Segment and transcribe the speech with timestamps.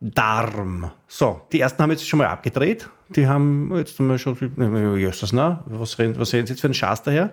[0.00, 0.90] Darm.
[1.06, 2.88] So, die ersten haben jetzt schon mal abgedreht.
[3.10, 4.36] Die haben jetzt mal schon,
[4.96, 7.32] Jesus, was reden, was reden Sie jetzt für einen Schatz daher?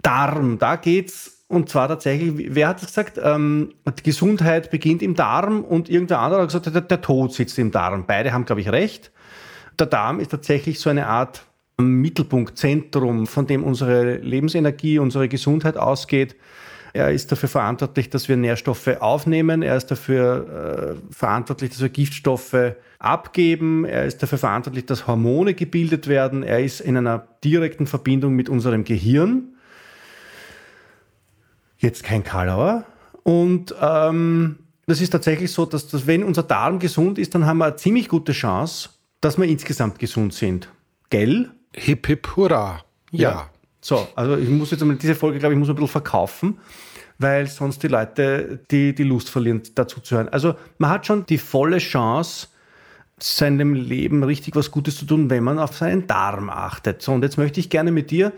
[0.00, 3.18] Darm, da geht's und zwar tatsächlich, wer hat das gesagt?
[3.22, 7.58] Ähm, die Gesundheit beginnt im Darm und irgendein anderer hat gesagt, der, der Tod sitzt
[7.58, 8.04] im Darm.
[8.06, 9.10] Beide haben, glaube ich, recht.
[9.78, 11.46] Der Darm ist tatsächlich so eine Art
[11.78, 16.36] Mittelpunkt, Zentrum, von dem unsere Lebensenergie, unsere Gesundheit ausgeht.
[16.92, 19.62] Er ist dafür verantwortlich, dass wir Nährstoffe aufnehmen.
[19.62, 23.84] Er ist dafür äh, verantwortlich, dass wir Giftstoffe abgeben.
[23.84, 26.42] Er ist dafür verantwortlich, dass Hormone gebildet werden.
[26.42, 29.54] Er ist in einer direkten Verbindung mit unserem Gehirn.
[31.78, 32.84] Jetzt kein Kalauer.
[33.22, 37.58] Und ähm, das ist tatsächlich so, dass, dass wenn unser Darm gesund ist, dann haben
[37.58, 38.88] wir eine ziemlich gute Chance,
[39.20, 40.68] dass wir insgesamt gesund sind.
[41.10, 41.50] Gell?
[41.74, 42.82] Hip hip hurra.
[43.10, 43.30] Ja.
[43.30, 43.50] ja.
[43.88, 46.58] So, also ich muss jetzt diese Folge, glaube ich, muss ein bisschen verkaufen,
[47.16, 50.28] weil sonst die Leute die, die Lust verlieren, dazu zu hören.
[50.28, 52.48] Also man hat schon die volle Chance,
[53.18, 57.00] seinem Leben richtig was Gutes zu tun, wenn man auf seinen Darm achtet.
[57.00, 58.34] So, und jetzt möchte ich gerne mit dir,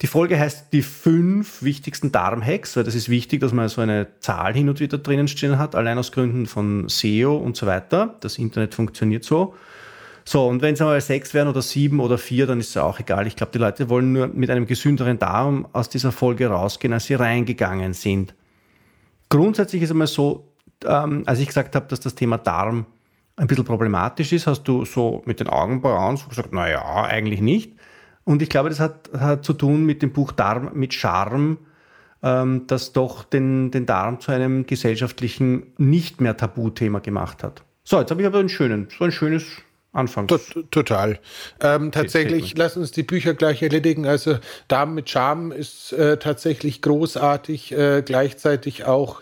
[0.00, 4.06] die Folge heißt die fünf wichtigsten Darmhacks, weil das ist wichtig, dass man so eine
[4.20, 8.16] Zahl hin und wieder drinnen stehen hat, allein aus Gründen von SEO und so weiter.
[8.20, 9.54] Das Internet funktioniert so.
[10.28, 12.98] So, und wenn es einmal sechs werden oder sieben oder vier, dann ist es auch
[12.98, 13.28] egal.
[13.28, 17.04] Ich glaube, die Leute wollen nur mit einem gesünderen Darm aus dieser Folge rausgehen, als
[17.04, 18.34] sie reingegangen sind.
[19.28, 20.48] Grundsätzlich ist es einmal so,
[20.84, 22.86] ähm, als ich gesagt habe, dass das Thema Darm
[23.36, 27.74] ein bisschen problematisch ist, hast du so mit den Augenbrauen so gesagt, naja, eigentlich nicht.
[28.24, 31.58] Und ich glaube, das hat, hat zu tun mit dem Buch Darm mit Charme,
[32.24, 37.62] ähm, das doch den, den Darm zu einem gesellschaftlichen, nicht mehr Tabuthema gemacht hat.
[37.84, 39.44] So, jetzt habe ich aber einen schönen, so ein schönes
[39.96, 40.32] anfangs.
[40.70, 41.18] Total.
[41.60, 44.06] Ähm, tatsächlich, lass uns die Bücher gleich erledigen.
[44.06, 47.72] Also Damen mit Charme ist äh, tatsächlich großartig.
[47.72, 49.20] Äh, gleichzeitig auch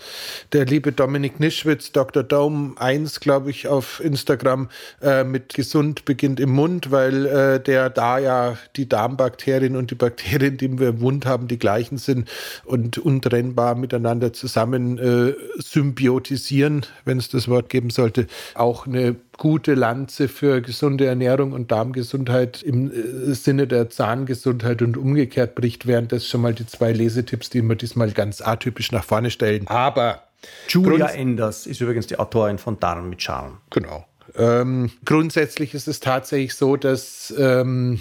[0.53, 2.23] der liebe Dominik Nischwitz, Dr.
[2.23, 4.69] Dome 1, glaube ich, auf Instagram
[5.01, 9.95] äh, mit gesund beginnt im Mund, weil äh, der da ja die Darmbakterien und die
[9.95, 12.29] Bakterien, die wir im Mund haben, die gleichen sind
[12.65, 18.27] und untrennbar miteinander zusammen äh, symbiotisieren, wenn es das Wort geben sollte.
[18.55, 24.97] Auch eine gute Lanze für gesunde Ernährung und Darmgesundheit im äh, Sinne der Zahngesundheit und
[24.97, 29.05] umgekehrt bricht, wären das schon mal die zwei Lesetipps, die wir diesmal ganz atypisch nach
[29.05, 29.67] vorne stellen.
[29.69, 30.23] Aber
[30.69, 33.59] Julia Enders ist übrigens die Autorin von Darm mit Charme.
[33.71, 34.07] Genau.
[34.37, 38.01] Ähm, grundsätzlich ist es tatsächlich so, dass ähm,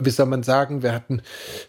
[0.00, 1.22] wie soll man sagen, wir hatten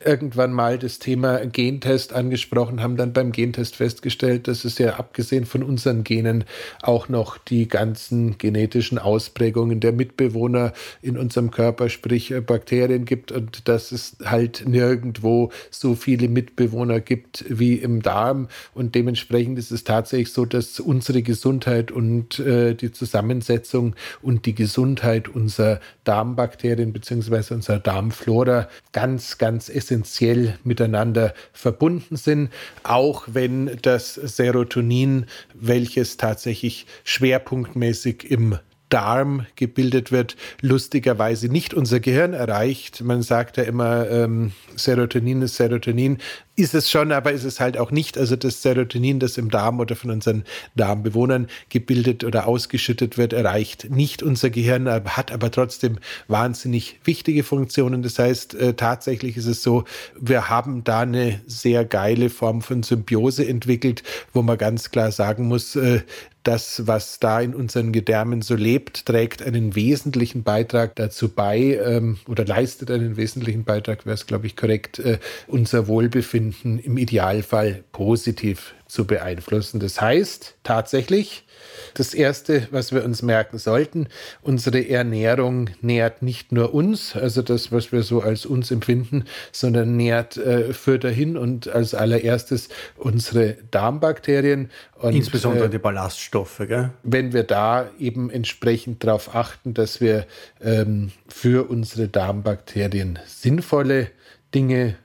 [0.04, 5.46] irgendwann mal das Thema Gentest angesprochen, haben dann beim Gentest festgestellt, dass es ja abgesehen
[5.46, 6.44] von unseren Genen
[6.82, 13.32] auch noch die ganzen genetischen Ausprägungen der Mitbewohner in unserem Körper, sprich äh, Bakterien gibt
[13.32, 19.72] und dass es halt nirgendwo so viele Mitbewohner gibt wie im Darm und dementsprechend ist
[19.72, 26.94] es tatsächlich so, dass unsere Gesundheit und äh, die Zusammensetzung und die Gesundheit unserer Darmbakterien
[26.94, 27.54] bzw.
[27.54, 32.50] unserer Darmflora Flora ganz, ganz essentiell miteinander verbunden sind,
[32.84, 42.34] auch wenn das Serotonin, welches tatsächlich schwerpunktmäßig im Darm gebildet wird, lustigerweise nicht unser Gehirn
[42.34, 43.02] erreicht.
[43.02, 46.18] Man sagt ja immer, ähm, Serotonin ist Serotonin.
[46.56, 48.18] Ist es schon, aber ist es halt auch nicht.
[48.18, 50.44] Also das Serotonin, das im Darm oder von unseren
[50.76, 58.02] Darmbewohnern gebildet oder ausgeschüttet wird, erreicht nicht unser Gehirn, hat aber trotzdem wahnsinnig wichtige Funktionen.
[58.02, 59.86] Das heißt, äh, tatsächlich ist es so,
[60.20, 64.04] wir haben da eine sehr geile Form von Symbiose entwickelt,
[64.34, 66.02] wo man ganz klar sagen muss, äh,
[66.50, 72.18] das, was da in unseren Gedärmen so lebt, trägt einen wesentlichen Beitrag dazu bei ähm,
[72.28, 77.84] oder leistet einen wesentlichen Beitrag, wäre es, glaube ich, korrekt, äh, unser Wohlbefinden im Idealfall
[77.92, 79.80] positiv zu beeinflussen.
[79.80, 81.46] Das heißt tatsächlich,
[81.94, 84.08] das Erste, was wir uns merken sollten,
[84.42, 89.96] unsere Ernährung nährt nicht nur uns, also das, was wir so als uns empfinden, sondern
[89.96, 94.70] nährt, äh, führt dahin und als allererstes unsere Darmbakterien.
[94.96, 96.62] Und, Insbesondere äh, die Ballaststoffe.
[96.68, 96.92] Gell?
[97.04, 100.26] Wenn wir da eben entsprechend darauf achten, dass wir
[100.62, 104.12] ähm, für unsere Darmbakterien sinnvolle
[104.54, 104.96] Dinge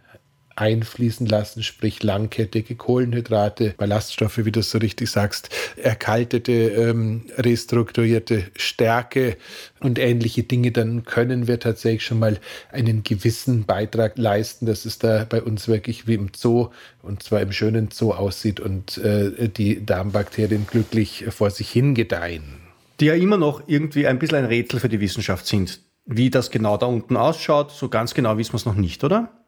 [0.56, 9.36] einfließen lassen, sprich langkettige Kohlenhydrate, Ballaststoffe, wie du so richtig sagst, erkaltete, ähm, restrukturierte Stärke
[9.80, 12.38] und ähnliche Dinge, dann können wir tatsächlich schon mal
[12.70, 16.70] einen gewissen Beitrag leisten, dass es da bei uns wirklich wie im Zoo
[17.02, 22.60] und zwar im schönen Zoo aussieht und äh, die Darmbakterien glücklich vor sich hingedeihen.
[23.00, 25.80] Die ja immer noch irgendwie ein bisschen ein Rätsel für die Wissenschaft sind.
[26.06, 29.43] Wie das genau da unten ausschaut, so ganz genau wissen wir es noch nicht, oder?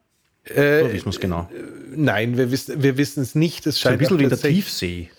[0.46, 1.50] Äh, wissen wir es genau?
[1.94, 3.66] Nein, wir wissen wir es nicht.
[3.66, 5.10] Es scheint ein bisschen wie der Tiefsee.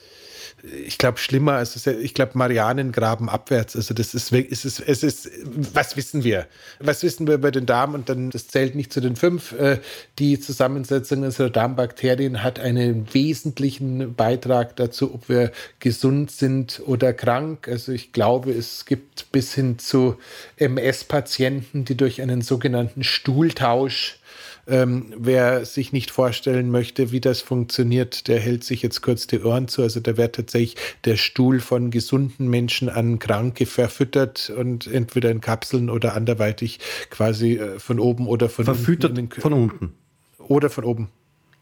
[0.86, 3.76] Ich glaube, schlimmer als ich glaube, Marianengraben abwärts.
[3.76, 5.30] Also, das ist es ist, es ist,
[5.74, 6.48] was wissen wir?
[6.80, 7.94] Was wissen wir über den Darm?
[7.94, 9.52] Und dann, das zählt nicht zu den fünf.
[9.52, 9.80] Äh,
[10.18, 17.68] die Zusammensetzung unserer Darmbakterien hat einen wesentlichen Beitrag dazu, ob wir gesund sind oder krank.
[17.68, 20.18] Also, ich glaube, es gibt bis hin zu
[20.58, 24.20] MS-Patienten, die durch einen sogenannten Stuhltausch
[24.68, 29.42] ähm, wer sich nicht vorstellen möchte, wie das funktioniert, der hält sich jetzt kurz die
[29.42, 29.82] Ohren zu.
[29.82, 30.76] Also da wird tatsächlich
[31.06, 36.80] der Stuhl von gesunden Menschen an Kranke verfüttert und entweder in Kapseln oder anderweitig
[37.10, 39.42] quasi äh, von oben oder von verfüttert unten.
[39.42, 39.94] Von unten.
[40.40, 41.10] Oder von oben.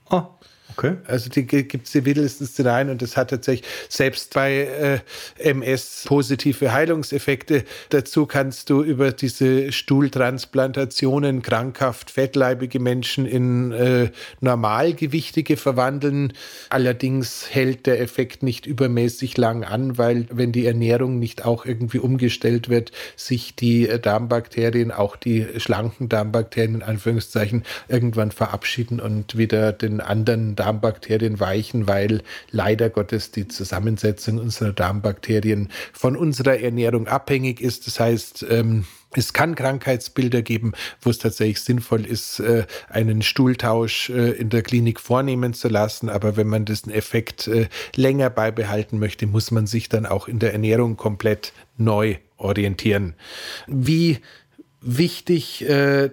[0.10, 0.28] Ah.
[0.78, 0.96] Okay.
[1.06, 5.02] Also die gibt es die wildesten Szenarien und das hat tatsächlich selbst bei
[5.40, 7.64] äh, MS positive Heilungseffekte.
[7.90, 14.10] Dazu kannst du über diese Stuhltransplantationen krankhaft fettleibige Menschen in äh,
[14.42, 16.34] Normalgewichtige verwandeln.
[16.70, 22.00] Allerdings hält der Effekt nicht übermäßig lang an, weil wenn die Ernährung nicht auch irgendwie
[22.00, 29.72] umgestellt wird, sich die Darmbakterien, auch die schlanken Darmbakterien in Anführungszeichen, irgendwann verabschieden und wieder
[29.72, 37.62] den anderen Darmbakterien weichen, weil leider Gottes die Zusammensetzung unserer Darmbakterien von unserer Ernährung abhängig
[37.62, 37.86] ist.
[37.86, 44.10] Das heißt, ähm, es kann Krankheitsbilder geben, wo es tatsächlich sinnvoll ist, äh, einen Stuhltausch
[44.10, 46.10] äh, in der Klinik vornehmen zu lassen.
[46.10, 50.40] Aber wenn man diesen Effekt äh, länger beibehalten möchte, muss man sich dann auch in
[50.40, 53.14] der Ernährung komplett neu orientieren.
[53.68, 54.20] Wie
[54.82, 55.66] wichtig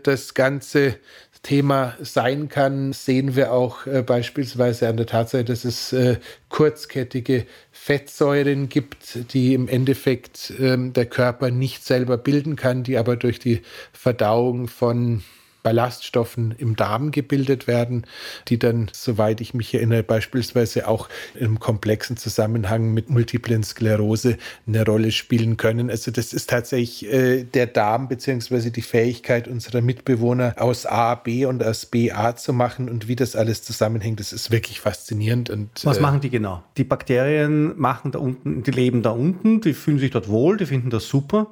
[0.02, 0.96] das Ganze
[1.42, 6.18] Thema sein kann, sehen wir auch äh, beispielsweise an der Tatsache, dass es äh,
[6.48, 13.16] kurzkettige Fettsäuren gibt, die im Endeffekt ähm, der Körper nicht selber bilden kann, die aber
[13.16, 13.62] durch die
[13.92, 15.24] Verdauung von
[15.62, 18.06] Ballaststoffen im Darm gebildet werden,
[18.49, 24.85] die dann, soweit ich mich erinnere, beispielsweise auch im komplexen Zusammenhang mit multiplen Sklerose eine
[24.85, 25.91] Rolle spielen können.
[25.91, 31.47] Also das ist tatsächlich äh, der Darm beziehungsweise die Fähigkeit unserer Mitbewohner aus A, B
[31.47, 34.20] und aus B, A zu machen und wie das alles zusammenhängt.
[34.20, 35.50] Das ist wirklich faszinierend.
[35.50, 36.62] Und, Was äh, machen die genau?
[36.76, 40.67] Die Bakterien machen da unten, die leben da unten, die fühlen sich dort wohl, die
[40.67, 41.49] finden das super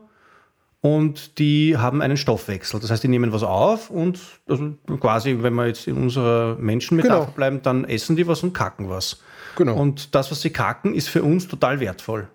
[0.83, 2.81] und die haben einen Stoffwechsel.
[2.81, 7.21] Das heißt, die nehmen was auf und also quasi, wenn wir jetzt in unserer Menschenmetapher
[7.21, 7.33] genau.
[7.33, 9.21] bleiben, dann essen die was und kacken was.
[9.57, 9.77] Genau.
[9.77, 12.29] Und das, was sie kacken, ist für uns total wertvoll.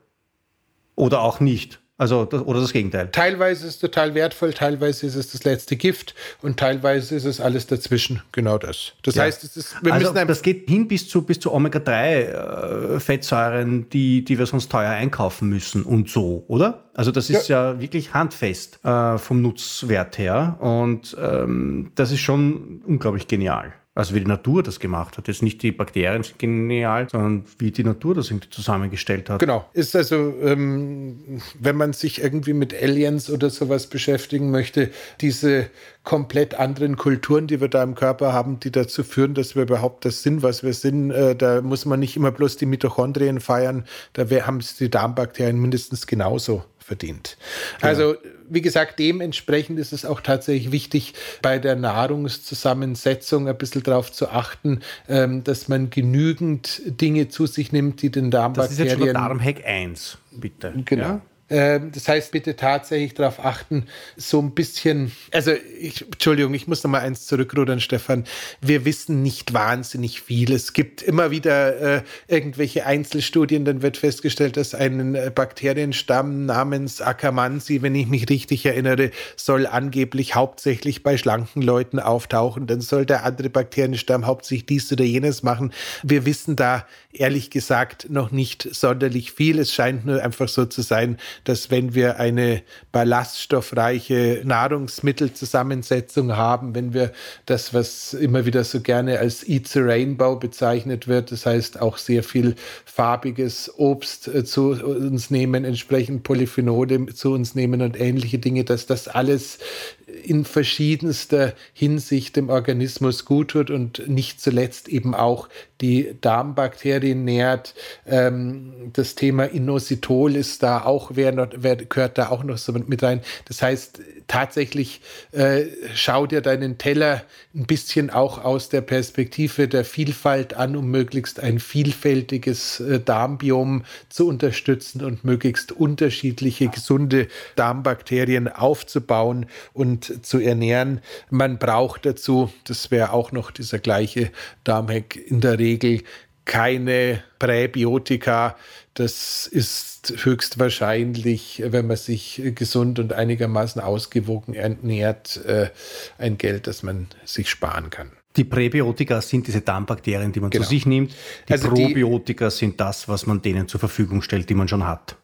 [0.96, 1.82] Oder auch nicht.
[1.98, 3.08] Also, das, oder das Gegenteil.
[3.10, 7.40] Teilweise ist es total wertvoll, teilweise ist es das letzte Gift und teilweise ist es
[7.40, 8.22] alles dazwischen.
[8.34, 8.92] Genau das.
[9.04, 9.24] Das ja.
[9.24, 13.86] heißt, es ist, wir also, müssen das geht hin bis zu, bis zu Omega-3-Fettsäuren, äh,
[13.94, 16.84] die, die wir sonst teuer einkaufen müssen und so, oder?
[16.94, 22.20] Also, das ist ja, ja wirklich handfest äh, vom Nutzwert her und ähm, das ist
[22.20, 23.72] schon unglaublich genial.
[23.98, 25.30] Also wie die Natur das gemacht hat.
[25.30, 29.40] Jetzt nicht die Bakterien sind genial, sondern wie die Natur das irgendwie zusammengestellt hat.
[29.40, 29.70] Genau.
[29.72, 35.70] Ist also, ähm, wenn man sich irgendwie mit Aliens oder sowas beschäftigen möchte, diese
[36.04, 40.04] komplett anderen Kulturen, die wir da im Körper haben, die dazu führen, dass wir überhaupt
[40.04, 41.12] das sind, was wir sind.
[41.12, 43.86] Äh, da muss man nicht immer bloß die Mitochondrien feiern.
[44.12, 47.38] Da haben es die Darmbakterien mindestens genauso verdient.
[47.80, 47.88] Genau.
[47.88, 48.16] Also
[48.48, 54.30] wie gesagt, dementsprechend ist es auch tatsächlich wichtig, bei der Nahrungszusammensetzung ein bisschen darauf zu
[54.30, 58.70] achten, ähm, dass man genügend Dinge zu sich nimmt, die den Darmbakterien...
[58.70, 60.74] Das ist jetzt schon der Darmhack 1, bitte.
[60.86, 61.04] Genau.
[61.04, 61.22] Ja.
[61.48, 63.86] Ähm, das heißt, bitte tatsächlich darauf achten,
[64.18, 68.24] so ein bisschen, also ich, Entschuldigung, ich muss noch mal eins zurückrudern, Stefan.
[68.62, 70.52] Wir wissen nicht wahnsinnig viel.
[70.52, 77.02] Es gibt immer wieder äh, irgendwelche Einzelstudien, dann wird festgestellt, dass ein äh, Bakterienstamm namens
[77.02, 82.66] Akkermansi, wenn ich mich richtig erinnere, soll angeblich hauptsächlich bei schlanken Leuten auftauchen.
[82.66, 85.72] Dann soll der andere Bakterienstamm hauptsächlich dies oder jenes machen.
[86.02, 89.60] Wir wissen da ehrlich gesagt noch nicht sonderlich viel.
[89.60, 92.62] Es scheint nur einfach so zu sein, dass wenn wir eine
[92.92, 97.12] ballaststoffreiche Nahrungsmittelzusammensetzung haben, wenn wir
[97.46, 101.98] das, was immer wieder so gerne als Eat the Rainbow bezeichnet wird, das heißt auch
[101.98, 108.40] sehr viel farbiges Obst äh, zu uns nehmen, entsprechend Polyphenole zu uns nehmen und ähnliche
[108.40, 109.60] Dinge, dass das alles
[110.08, 115.50] in verschiedenster Hinsicht dem Organismus gut tut und nicht zuletzt eben auch
[115.82, 117.74] die Darmbakterien nährt.
[118.06, 123.04] Ähm, das Thema Inositol ist da auch, wer, wer gehört da auch noch so mit
[123.04, 123.22] rein.
[123.46, 129.86] Das heißt, tatsächlich äh, schau dir deinen Teller ein bisschen auch aus der Perspektive der
[129.86, 138.48] Vielfalt an, um möglichst ein vielfältiges äh, Darmbiom zu unterstützen und möglichst unterschiedliche gesunde Darmbakterien
[138.48, 141.02] aufzubauen und zu ernähren.
[141.30, 144.32] Man braucht dazu, das wäre auch noch dieser gleiche
[144.64, 146.04] Darmhack, in der Regel
[146.46, 148.56] keine Präbiotika.
[148.94, 155.70] Das ist höchstwahrscheinlich, wenn man sich gesund und einigermaßen ausgewogen ernährt, äh,
[156.18, 158.12] ein Geld, das man sich sparen kann.
[158.38, 160.64] Die Präbiotika sind diese Darmbakterien, die man genau.
[160.64, 161.14] zu sich nimmt.
[161.48, 164.86] Die also Probiotika die, sind das, was man denen zur Verfügung stellt, die man schon
[164.86, 165.16] hat.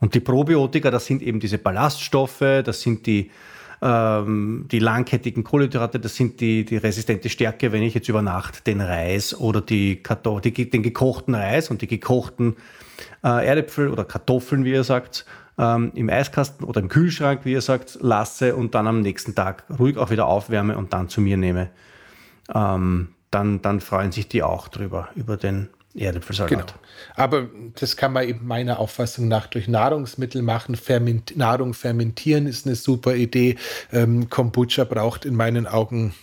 [0.00, 3.30] Und die Probiotika, das sind eben diese Ballaststoffe, das sind die
[3.82, 8.66] ähm, die langkettigen Kohlenhydrate, das sind die, die resistente Stärke, wenn ich jetzt über Nacht
[8.66, 10.02] den Reis oder die,
[10.44, 12.56] die den gekochten Reis und die gekochten
[13.22, 15.26] äh, Erdäpfel oder Kartoffeln, wie ihr sagt,
[15.58, 19.64] ähm, im Eiskasten oder im Kühlschrank, wie ihr sagt, lasse und dann am nächsten Tag
[19.78, 21.70] ruhig auch wieder aufwärme und dann zu mir nehme.
[22.54, 26.50] Ähm, dann, dann freuen sich die auch drüber, über den Erdäpfelsalat.
[26.50, 26.66] Genau.
[27.14, 27.48] Aber
[27.78, 30.76] das kann man eben meiner Auffassung nach durch Nahrungsmittel machen.
[30.76, 33.56] Ferment Nahrung fermentieren ist eine super Idee.
[33.92, 36.14] Ähm, Kombucha braucht in meinen Augen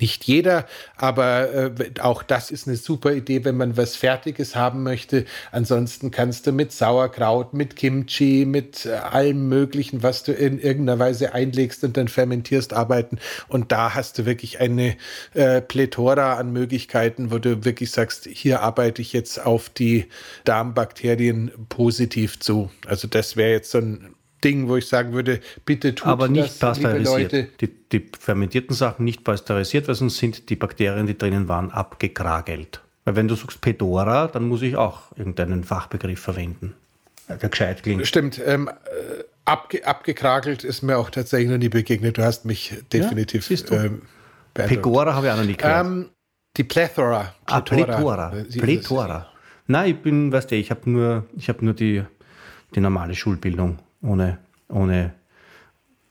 [0.00, 4.82] nicht jeder, aber äh, auch das ist eine super Idee, wenn man was Fertiges haben
[4.82, 5.24] möchte.
[5.52, 10.98] Ansonsten kannst du mit Sauerkraut, mit Kimchi, mit äh, allem Möglichen, was du in irgendeiner
[10.98, 13.18] Weise einlegst und dann fermentierst, arbeiten.
[13.48, 14.96] Und da hast du wirklich eine
[15.34, 20.06] äh, Plethora an Möglichkeiten, wo du wirklich sagst, hier arbeite ich jetzt auf die
[20.44, 22.70] Darmbakterien positiv zu.
[22.86, 26.62] Also das wäre jetzt so ein Ding, wo ich sagen würde, bitte tut Aber nicht
[26.62, 27.60] das, pasteurisiert.
[27.60, 32.80] Die, die, fermentierten Sachen nicht pasteurisiert, weil sonst sind die Bakterien, die drinnen waren, abgekragelt.
[33.04, 36.74] Weil wenn du sagst Pedora, dann muss ich auch irgendeinen Fachbegriff verwenden,
[37.28, 38.06] der gescheit klingt.
[38.06, 38.40] Stimmt.
[38.44, 42.18] Ähm, äh, abge, abgekragelt ist mir auch tatsächlich noch nie begegnet.
[42.18, 44.02] Du hast mich definitiv ja, ähm,
[44.54, 45.86] Pegora habe ich auch noch nie gehört.
[45.86, 46.10] Ähm,
[46.56, 47.34] die Plethora.
[47.46, 48.32] Ah, Plethora.
[48.60, 49.28] Plethora.
[49.66, 52.04] Nein, ich bin, weißt du, ich habe nur, ich hab nur die,
[52.74, 55.14] die normale Schulbildung ohne, ohne,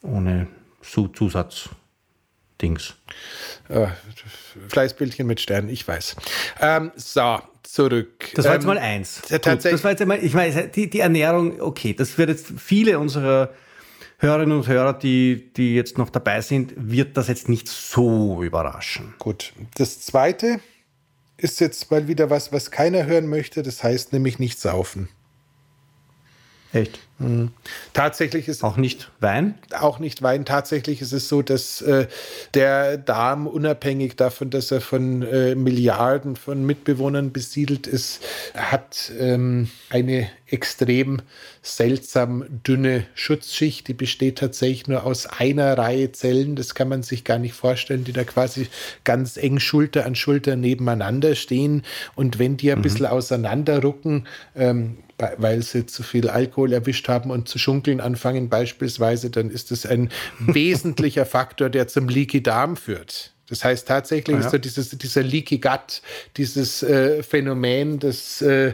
[0.02, 0.48] ohne
[0.82, 1.76] Zusatzdings.
[3.70, 3.88] Äh,
[4.68, 6.16] Fleißbildchen mit Sternen, ich weiß.
[6.60, 8.32] Ähm, so, zurück.
[8.36, 9.22] Das war jetzt ähm, mal eins.
[9.30, 13.00] Gut, das war jetzt einmal, ich meine, die, die Ernährung, okay, das wird jetzt viele
[13.00, 13.54] unserer
[14.18, 19.16] Hörerinnen und Hörer, die, die jetzt noch dabei sind, wird das jetzt nicht so überraschen.
[19.20, 19.54] Gut.
[19.76, 20.60] Das zweite
[21.36, 23.64] ist jetzt mal wieder was, was keiner hören möchte.
[23.64, 25.10] Das heißt nämlich nicht saufen.
[26.72, 27.00] Echt?
[27.20, 27.51] Mhm.
[27.93, 29.55] Tatsächlich ist auch nicht Wein.
[29.79, 30.46] Auch nicht Wein.
[30.46, 32.08] Tatsächlich ist es so, dass äh,
[32.53, 38.22] der Darm unabhängig davon, dass er von äh, Milliarden von Mitbewohnern besiedelt ist,
[38.55, 41.22] hat ähm, eine extrem
[41.62, 43.88] seltsam dünne Schutzschicht.
[43.88, 46.55] Die besteht tatsächlich nur aus einer Reihe Zellen.
[46.55, 48.67] Das kann man sich gar nicht vorstellen, die da quasi
[49.03, 51.84] ganz eng Schulter an Schulter nebeneinander stehen.
[52.15, 52.84] Und wenn die ein mhm.
[52.84, 54.98] bisschen auseinanderrucken, ähm,
[55.38, 59.86] weil sie zu viel Alkohol erwischt haben und zu schunkeln anfangen beispielsweise, dann ist das
[59.86, 63.34] ein wesentlicher Faktor, der zum Leaky Darm führt.
[63.50, 64.46] Das heißt tatsächlich ah, ja.
[64.46, 66.02] ist so dieses, dieser Leaky Gut,
[66.38, 68.74] dieses äh, Phänomen, das äh,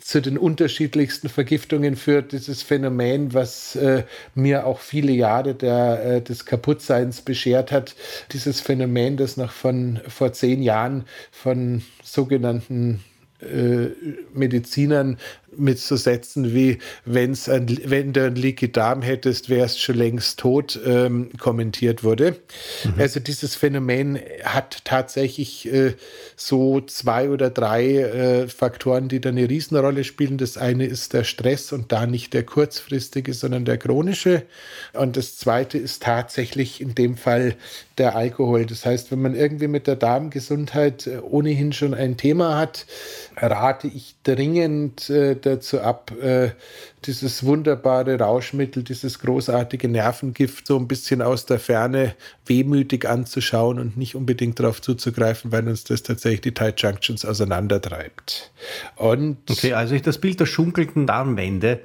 [0.00, 6.22] zu den unterschiedlichsten Vergiftungen führt, dieses Phänomen, was äh, mir auch viele Jahre der, äh,
[6.22, 7.94] des Kaputtseins beschert hat,
[8.32, 13.04] dieses Phänomen, das noch von vor zehn Jahren von sogenannten
[13.40, 13.90] äh,
[14.34, 15.18] Medizinern
[15.56, 20.38] mit so Sätzen wie, wenn's ein, wenn du einen Leaky Darm hättest, wärst schon längst
[20.38, 22.36] tot, ähm, kommentiert wurde.
[22.84, 22.94] Mhm.
[22.98, 25.94] Also dieses Phänomen hat tatsächlich äh,
[26.36, 30.38] so zwei oder drei äh, Faktoren, die da eine Riesenrolle spielen.
[30.38, 34.42] Das eine ist der Stress und da nicht der kurzfristige, sondern der chronische.
[34.92, 37.56] Und das zweite ist tatsächlich in dem Fall
[37.98, 38.66] der Alkohol.
[38.66, 42.86] Das heißt, wenn man irgendwie mit der Darmgesundheit äh, ohnehin schon ein Thema hat,
[43.36, 46.50] rate ich dringend äh, dazu ab, äh,
[47.04, 52.14] dieses wunderbare Rauschmittel, dieses großartige Nervengift so ein bisschen aus der Ferne
[52.46, 58.52] wehmütig anzuschauen und nicht unbedingt darauf zuzugreifen, weil uns das tatsächlich die Tight Junctions auseinandertreibt.
[58.96, 61.80] Und okay, also ich das Bild der schunkelnden Darmwände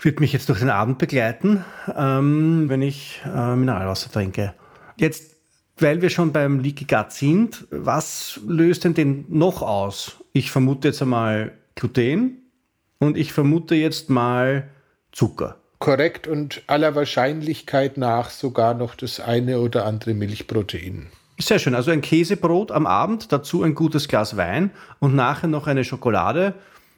[0.00, 1.64] wird mich jetzt durch den Abend begleiten,
[1.96, 4.54] ähm, wenn ich äh, Mineralwasser trinke.
[4.96, 5.36] Jetzt,
[5.78, 10.16] weil wir schon beim Leaky Gut sind, was löst denn den noch aus?
[10.32, 12.50] Ich vermute jetzt einmal Gluten
[12.98, 14.68] und ich vermute jetzt mal
[15.12, 15.56] Zucker.
[15.78, 21.06] Korrekt und aller Wahrscheinlichkeit nach sogar noch das eine oder andere Milchprotein.
[21.38, 21.76] Sehr schön.
[21.76, 26.54] Also ein Käsebrot am Abend, dazu ein gutes Glas Wein und nachher noch eine Schokolade.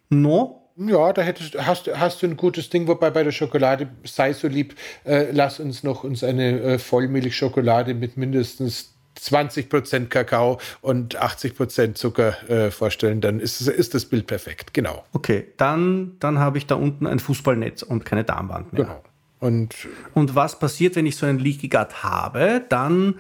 [0.08, 4.32] No, ja, da hättest, hast, hast du ein gutes Ding, wobei bei der Schokolade sei
[4.32, 11.21] so lieb, äh, lass uns noch uns eine äh, Vollmilchschokolade mit mindestens 20% Kakao und
[11.21, 15.05] 80% Zucker äh, vorstellen, dann ist, ist das Bild perfekt, genau.
[15.12, 18.85] Okay, dann, dann habe ich da unten ein Fußballnetz und keine Darmwand mehr.
[18.85, 19.03] Genau.
[19.41, 19.75] Und,
[20.12, 22.62] und was passiert, wenn ich so einen Leaky Gut habe?
[22.69, 23.15] Dann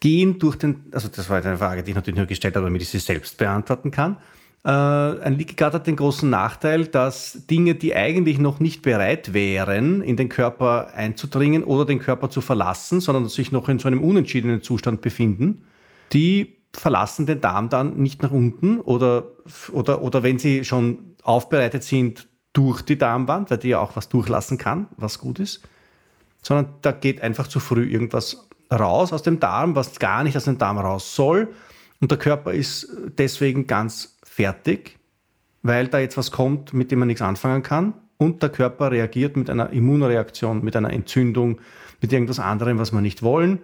[0.00, 2.82] gehen durch den, also das war eine Frage, die ich natürlich nur gestellt habe, damit
[2.82, 4.18] ich sie selbst beantworten kann.
[4.64, 9.32] Äh, ein Leaky Gut hat den großen Nachteil, dass Dinge, die eigentlich noch nicht bereit
[9.32, 13.88] wären, in den Körper einzudringen oder den Körper zu verlassen, sondern sich noch in so
[13.88, 15.64] einem unentschiedenen Zustand befinden,
[16.12, 19.24] die verlassen den Darm dann nicht nach unten oder,
[19.72, 24.08] oder, oder wenn sie schon aufbereitet sind, durch die Darmwand, weil die ja auch was
[24.08, 25.62] durchlassen kann, was gut ist,
[26.42, 30.44] sondern da geht einfach zu früh irgendwas raus aus dem Darm, was gar nicht aus
[30.44, 31.48] dem Darm raus soll.
[32.00, 34.98] Und der Körper ist deswegen ganz fertig,
[35.62, 37.94] weil da jetzt was kommt, mit dem man nichts anfangen kann.
[38.16, 41.60] Und der Körper reagiert mit einer Immunreaktion, mit einer Entzündung,
[42.00, 43.58] mit irgendwas anderem, was wir nicht wollen.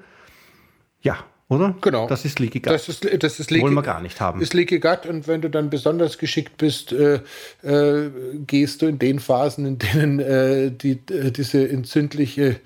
[1.00, 1.16] Ja,
[1.50, 1.74] oder?
[1.80, 2.06] Genau.
[2.06, 2.72] Das ist Leaky Gut.
[2.72, 4.42] Das ist, das ist Leaky, Wollen wir gar nicht haben.
[4.42, 7.20] Ist Leaky Gut und wenn du dann besonders geschickt bist, äh,
[7.62, 8.10] äh,
[8.46, 12.60] gehst du in den Phasen, in denen äh, die, äh, diese entzündliche,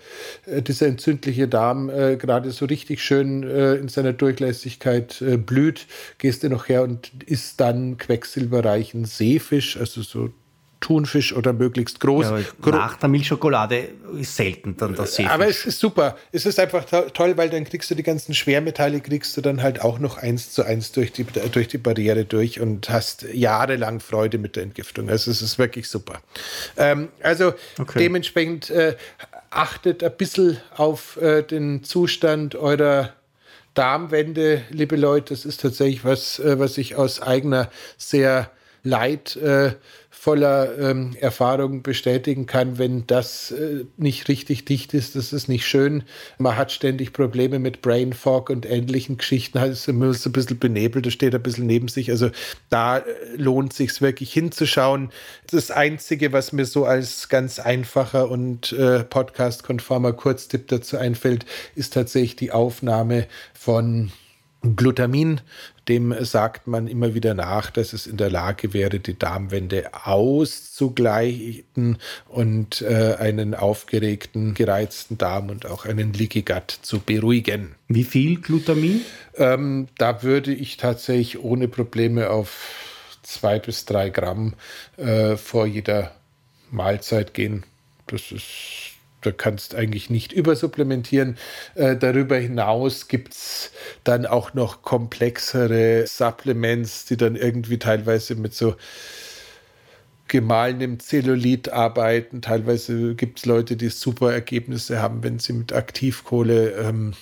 [0.46, 5.86] äh, dieser entzündliche Darm äh, gerade so richtig schön in seiner Durchlässigkeit blüht,
[6.18, 10.30] gehst du noch her und isst dann quecksilberreichen Seefisch, also so
[10.82, 12.26] Thunfisch oder möglichst groß.
[12.26, 13.88] Ja, nach der Milchschokolade
[14.21, 15.32] ist selten dann das Seefisch.
[15.32, 16.18] Aber es ist super.
[16.32, 19.80] Es ist einfach toll, weil dann kriegst du die ganzen Schwermetalle, kriegst du dann halt
[19.80, 24.36] auch noch eins zu eins durch die, durch die Barriere durch und hast jahrelang Freude
[24.36, 25.08] mit der Entgiftung.
[25.08, 26.21] Also es ist wirklich super.
[26.76, 28.00] Ähm, also okay.
[28.00, 28.97] dementsprechend äh,
[29.50, 33.12] achtet ein bisschen auf äh, den Zustand eurer
[33.75, 35.32] Darmwände, liebe Leute.
[35.32, 38.50] Das ist tatsächlich was, äh, was ich aus eigener sehr
[38.82, 39.73] leid äh,
[40.23, 45.67] voller ähm, Erfahrung bestätigen kann, wenn das äh, nicht richtig dicht ist, das ist nicht
[45.67, 46.04] schön.
[46.39, 50.32] Man hat ständig Probleme mit Brain Fog und ähnlichen Geschichten, hat es immer so ein
[50.32, 52.08] bisschen benebelt, das steht ein bisschen neben sich.
[52.13, 52.30] Also
[52.71, 53.02] da äh,
[53.35, 55.11] lohnt sich wirklich hinzuschauen.
[55.50, 61.95] Das Einzige, was mir so als ganz einfacher und äh, podcast-konformer Kurztipp dazu einfällt, ist
[61.95, 64.13] tatsächlich die Aufnahme von
[64.63, 65.41] Glutamin,
[65.88, 71.99] dem sagt man immer wieder nach, dass es in der Lage wäre, die Darmwände auszugleichen
[72.28, 77.75] und äh, einen aufgeregten, gereizten Darm und auch einen Leaky Gut zu beruhigen.
[77.88, 79.00] Wie viel Glutamin?
[79.36, 82.76] Ähm, da würde ich tatsächlich ohne Probleme auf
[83.23, 84.54] zwei bis drei Gramm
[84.97, 86.12] äh, vor jeder
[86.71, 87.64] Mahlzeit gehen.
[88.06, 88.92] Das ist
[89.23, 91.37] da kannst eigentlich nicht übersupplementieren.
[91.75, 93.73] Äh, darüber hinaus gibt es
[94.04, 98.76] dann auch noch komplexere Supplements, die dann irgendwie teilweise mit so
[100.28, 102.41] gemahlenem Zellulit arbeiten.
[102.43, 107.13] Teilweise gibt es Leute, die super Ergebnisse haben, wenn sie mit Aktivkohle ähm,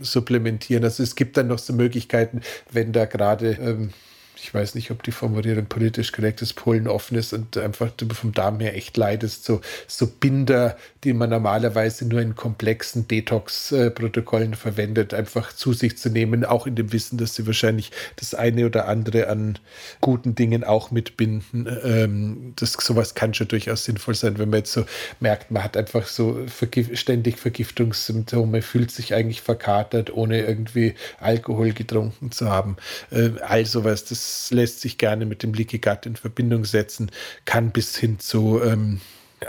[0.00, 0.84] supplementieren.
[0.84, 3.90] Also es gibt dann noch so Möglichkeiten, wenn da gerade ähm,
[4.38, 8.32] ich weiß nicht, ob die Formulierung politisch korrekt ist, Polen offen ist und einfach vom
[8.32, 15.14] Darm her echt leidest, so, so Binder, die man normalerweise nur in komplexen Detox-Protokollen verwendet,
[15.14, 18.88] einfach zu sich zu nehmen, auch in dem Wissen, dass sie wahrscheinlich das eine oder
[18.88, 19.58] andere an
[20.00, 21.66] guten Dingen auch mitbinden.
[21.82, 24.84] Ähm, das, sowas kann schon durchaus sinnvoll sein, wenn man jetzt so
[25.20, 31.72] merkt, man hat einfach so vergif ständig Vergiftungssymptome, fühlt sich eigentlich verkatert, ohne irgendwie Alkohol
[31.72, 32.76] getrunken zu haben.
[33.10, 37.10] Äh, all sowas, das das lässt sich gerne mit dem Leaky Gut in Verbindung setzen,
[37.44, 39.00] kann bis hin zu ähm,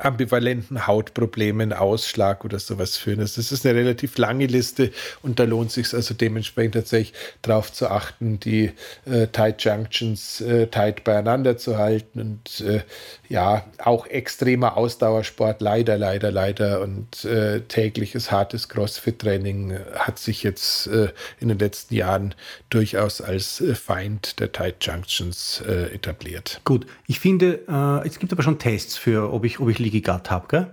[0.02, 3.20] ambivalenten Hautproblemen, Ausschlag oder sowas führen.
[3.20, 7.90] Das ist eine relativ lange Liste und da lohnt sich also dementsprechend tatsächlich darauf zu
[7.90, 8.72] achten, die
[9.06, 12.82] äh, Tight Junctions äh, tight beieinander zu halten und äh,
[13.30, 20.88] ja, auch extremer Ausdauersport, leider, leider, leider und äh, tägliches hartes Crossfit-Training hat sich jetzt
[20.88, 21.10] äh,
[21.40, 22.36] in den letzten Jahren
[22.70, 26.62] durchaus als äh, Feind der Tight Junctions etabliert.
[26.64, 27.62] Gut, ich finde,
[28.06, 30.68] es gibt aber schon Tests für, ob ich, ob ich Leaky Gut habe, gell?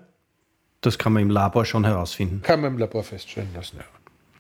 [0.81, 2.43] Das kann man im Labor schon herausfinden.
[2.43, 3.85] Kann man im Labor feststellen lassen, ja.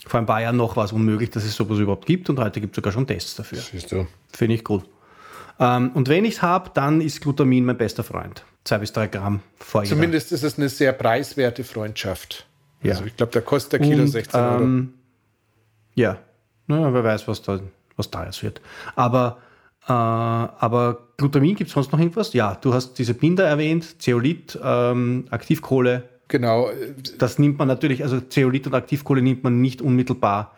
[0.07, 2.61] Vor ein paar Jahren noch war es unmöglich, dass es sowas überhaupt gibt und heute
[2.61, 3.59] gibt es sogar schon Tests dafür.
[3.59, 4.07] Siehst du.
[4.33, 4.85] Finde ich gut.
[5.59, 8.45] Ähm, und wenn ich es habe, dann ist Glutamin mein bester Freund.
[8.65, 12.47] Zwei bis drei Gramm vor Zumindest ist es eine sehr preiswerte Freundschaft.
[12.83, 12.93] Ja.
[12.93, 14.63] Also ich glaube, der kostet der Kilo und, 16 Euro.
[14.63, 14.95] Ähm,
[15.95, 16.19] ja,
[16.67, 17.61] Na, wer weiß, was da,
[17.97, 18.61] was da jetzt wird.
[18.97, 19.39] Aber
[19.87, 22.33] äh, aber Glutamin, gibt es sonst noch irgendwas?
[22.33, 26.09] Ja, du hast diese Binder erwähnt, Zeolit, ähm, Aktivkohle.
[26.29, 26.71] Genau.
[27.19, 30.53] Das nimmt man natürlich, also Zeolit und Aktivkohle nimmt man nicht unmittelbar,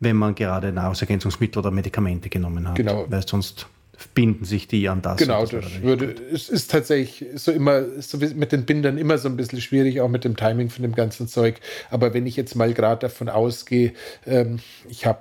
[0.00, 2.74] wenn man gerade Nahrungsergänzungsmittel oder Medikamente genommen hat.
[2.74, 3.06] Genau.
[3.08, 3.68] Weil sonst
[4.14, 5.18] binden sich die an das.
[5.18, 9.28] Genau, das, das würde, es ist tatsächlich so immer, so mit den Bindern immer so
[9.28, 11.60] ein bisschen schwierig, auch mit dem Timing von dem ganzen Zeug.
[11.90, 13.92] Aber wenn ich jetzt mal gerade davon ausgehe,
[14.26, 15.20] ähm, ich habe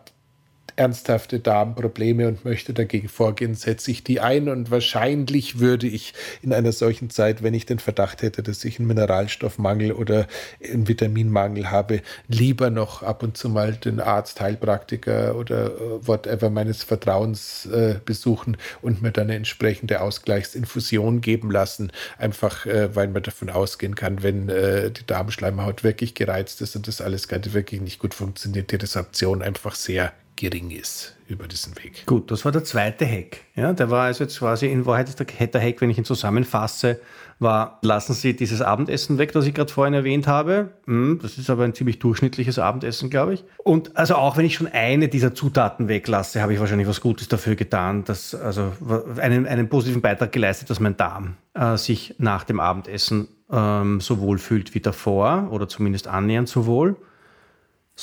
[0.75, 4.49] ernsthafte Darmprobleme und möchte dagegen vorgehen, setze ich die ein.
[4.49, 8.79] Und wahrscheinlich würde ich in einer solchen Zeit, wenn ich den Verdacht hätte, dass ich
[8.79, 10.27] einen Mineralstoffmangel oder
[10.63, 16.49] einen Vitaminmangel habe, lieber noch ab und zu mal den Arzt, Heilpraktiker oder äh, whatever
[16.49, 21.91] meines Vertrauens äh, besuchen und mir dann eine entsprechende Ausgleichsinfusion geben lassen.
[22.17, 26.87] Einfach, äh, weil man davon ausgehen kann, wenn äh, die Darmschleimhaut wirklich gereizt ist und
[26.87, 31.75] das alles gerade wirklich nicht gut funktioniert, die Resorption einfach sehr gering ist über diesen
[31.77, 32.07] Weg.
[32.07, 33.37] Gut, das war der zweite Hack.
[33.55, 35.27] Ja, der war also jetzt quasi in Wahrheit ist der,
[35.61, 36.99] Hack, wenn ich ihn zusammenfasse,
[37.37, 40.71] war, lassen Sie dieses Abendessen weg, das ich gerade vorhin erwähnt habe.
[40.85, 43.43] Hm, das ist aber ein ziemlich durchschnittliches Abendessen, glaube ich.
[43.63, 47.27] Und also auch wenn ich schon eine dieser Zutaten weglasse, habe ich wahrscheinlich was Gutes
[47.27, 48.71] dafür getan, dass also
[49.19, 54.19] einen, einen positiven Beitrag geleistet, dass mein Darm äh, sich nach dem Abendessen ähm, so
[54.19, 56.95] wohl fühlt wie davor oder zumindest annähernd so wohl.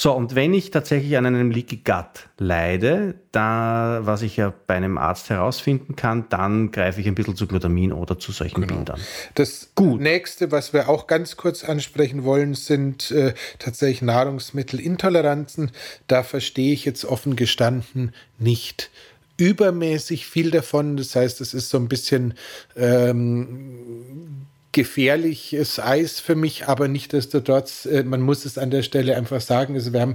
[0.01, 4.77] So, und wenn ich tatsächlich an einem Leaky Gut leide, da, was ich ja bei
[4.77, 8.77] einem Arzt herausfinden kann, dann greife ich ein bisschen zu Glutamin oder zu solchen genau.
[8.77, 9.01] Bindern.
[9.35, 10.01] Das Gut.
[10.01, 15.73] nächste, was wir auch ganz kurz ansprechen wollen, sind äh, tatsächlich Nahrungsmittelintoleranzen.
[16.07, 18.91] Da verstehe ich jetzt offen gestanden nicht
[19.37, 20.97] übermäßig viel davon.
[20.97, 22.35] Das heißt, es ist so ein bisschen
[22.77, 24.47] ähm,
[24.79, 29.75] gefährliches Eis für mich, aber nichtdestotrotz, äh, man muss es an der Stelle einfach sagen.
[29.75, 30.15] Also wir haben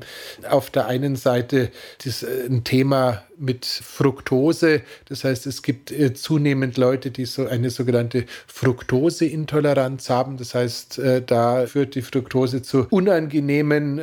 [0.49, 1.69] auf der einen Seite
[2.06, 4.82] das, äh, ein Thema mit Fructose.
[5.10, 10.38] Das heißt, es gibt äh, zunehmend Leute, die so eine sogenannte Fructoseintoleranz haben.
[10.38, 13.97] Das heißt, da führt die Fructose zu unangenehmen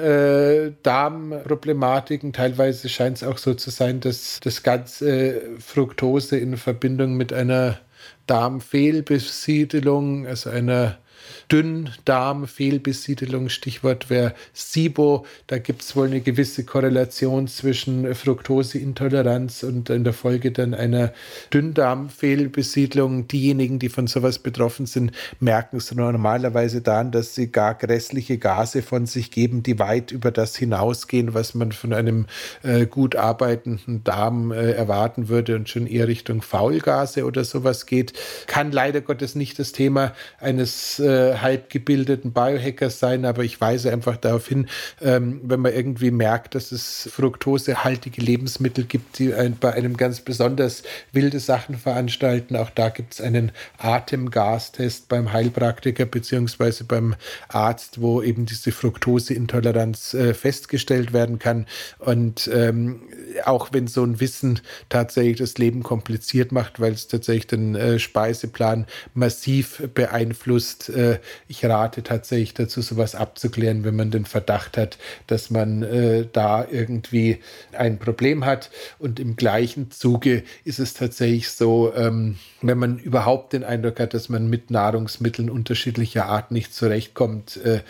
[0.83, 2.35] Darmproblematiken.
[2.35, 7.79] Teilweise scheint es auch so zu sein, dass das ganze Fructose in Verbindung mit einer
[8.27, 10.99] Darmfehlbesiedelung, also einer
[11.51, 15.27] Dünndarmfehlbesiedelung, Stichwort wäre SIBO.
[15.47, 21.13] Da gibt es wohl eine gewisse Korrelation zwischen Fructoseintoleranz und in der Folge dann einer
[21.53, 23.29] Dünndarmfehlbesiedlung.
[23.29, 28.83] Diejenigen, die von sowas betroffen sind, merken es normalerweise daran, dass sie gar grässliche Gase
[28.83, 32.27] von sich geben, die weit über das hinausgehen, was man von einem
[32.63, 38.13] äh, gut arbeitenden Darm äh, erwarten würde und schon eher Richtung Faulgase oder sowas geht.
[38.47, 44.17] Kann leider Gottes nicht das Thema eines äh, halbgebildeten Biohackers sein, aber ich weise einfach
[44.17, 44.69] darauf hin,
[45.01, 50.21] ähm, wenn man irgendwie merkt, dass es fruktosehaltige Lebensmittel gibt, die ein, bei einem ganz
[50.21, 52.57] besonders wilde Sachen veranstalten.
[52.57, 57.15] Auch da gibt es einen Atemgastest beim Heilpraktiker beziehungsweise beim
[57.49, 61.67] Arzt, wo eben diese Fructoseintoleranz äh, festgestellt werden kann.
[61.99, 63.03] Und ähm,
[63.45, 67.99] auch wenn so ein Wissen tatsächlich das Leben kompliziert macht, weil es tatsächlich den äh,
[67.99, 71.10] Speiseplan massiv beeinflusst, äh,
[71.49, 76.67] ich rate tatsächlich dazu, sowas abzuklären, wenn man den Verdacht hat, dass man äh, da
[76.71, 77.39] irgendwie
[77.73, 78.71] ein Problem hat.
[78.99, 84.15] Und im gleichen Zuge ist es tatsächlich so, ähm, wenn man überhaupt den Eindruck hat,
[84.15, 87.81] dass man mit Nahrungsmitteln unterschiedlicher Art nicht zurechtkommt, äh,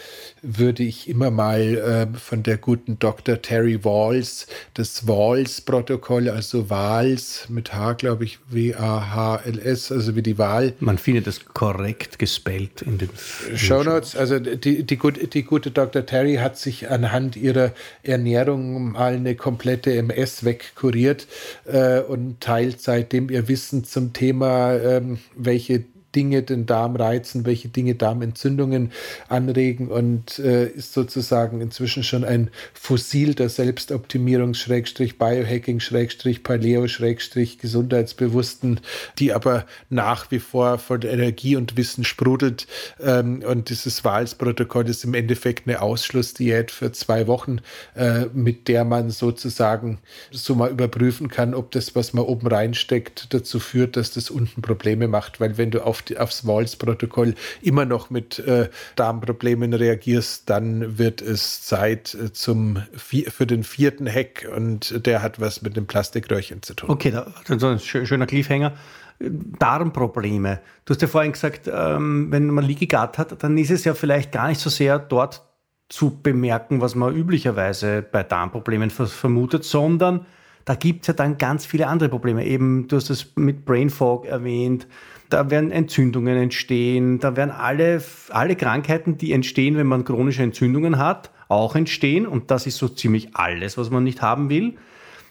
[0.43, 3.43] würde ich immer mal äh, von der guten Dr.
[3.43, 10.75] Terry Walls das Walls-Protokoll, also Wals mit H, glaube ich, W-A-H-L-S, also wie die Wahl.
[10.81, 13.11] Man findet es korrekt gespellt in den
[13.57, 14.15] Show Notes.
[14.17, 16.07] Also die, die, gute, die gute Dr.
[16.07, 21.27] Terry hat sich anhand ihrer Ernährung mal eine komplette MS wegkuriert
[21.67, 27.69] äh, und teilt seitdem ihr Wissen zum Thema, ähm, welche Dinge den Darm reizen, welche
[27.69, 28.93] Dinge Darmentzündungen
[29.29, 36.89] anregen und äh, ist sozusagen inzwischen schon ein Fossil der Selbstoptimierung, Schrägstrich, Biohacking, Schrägstrich, Paleo,
[36.89, 38.81] Schrägstrich, Gesundheitsbewussten,
[39.19, 42.67] die aber nach wie vor von Energie und Wissen sprudelt.
[43.01, 47.59] Ähm, und dieses Wahlsprotokoll ist im Endeffekt eine Ausschlussdiät für zwei Wochen,
[47.95, 49.99] äh, mit der man sozusagen
[50.31, 54.63] so mal überprüfen kann, ob das, was man oben reinsteckt, dazu führt, dass das unten
[54.63, 55.41] Probleme macht.
[55.41, 61.23] Weil wenn du auf die, aufs Walls-Protokoll immer noch mit äh, Darmproblemen reagierst, dann wird
[61.23, 66.63] es Zeit äh, zum, für den vierten Hack und der hat was mit dem Plastikröhrchen
[66.63, 66.91] zu tun.
[66.91, 67.13] Okay,
[67.47, 68.73] so ein schöner Cliffhanger.
[69.21, 70.61] Darmprobleme.
[70.87, 73.93] Du hast ja vorhin gesagt, ähm, wenn man Leaky Gut hat, dann ist es ja
[73.93, 75.43] vielleicht gar nicht so sehr dort
[75.91, 80.25] zu bemerken, was man üblicherweise bei Darmproblemen vermutet, sondern
[80.71, 82.47] da gibt es ja dann ganz viele andere Probleme.
[82.47, 84.87] Eben, du hast es mit Brain Fog erwähnt,
[85.29, 90.97] da werden Entzündungen entstehen, da werden alle, alle Krankheiten, die entstehen, wenn man chronische Entzündungen
[90.97, 92.25] hat, auch entstehen.
[92.25, 94.77] Und das ist so ziemlich alles, was man nicht haben will.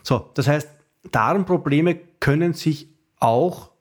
[0.03, 0.67] So, das heißt,
[1.09, 2.89] Darmprobleme können sich
[3.21, 3.71] auch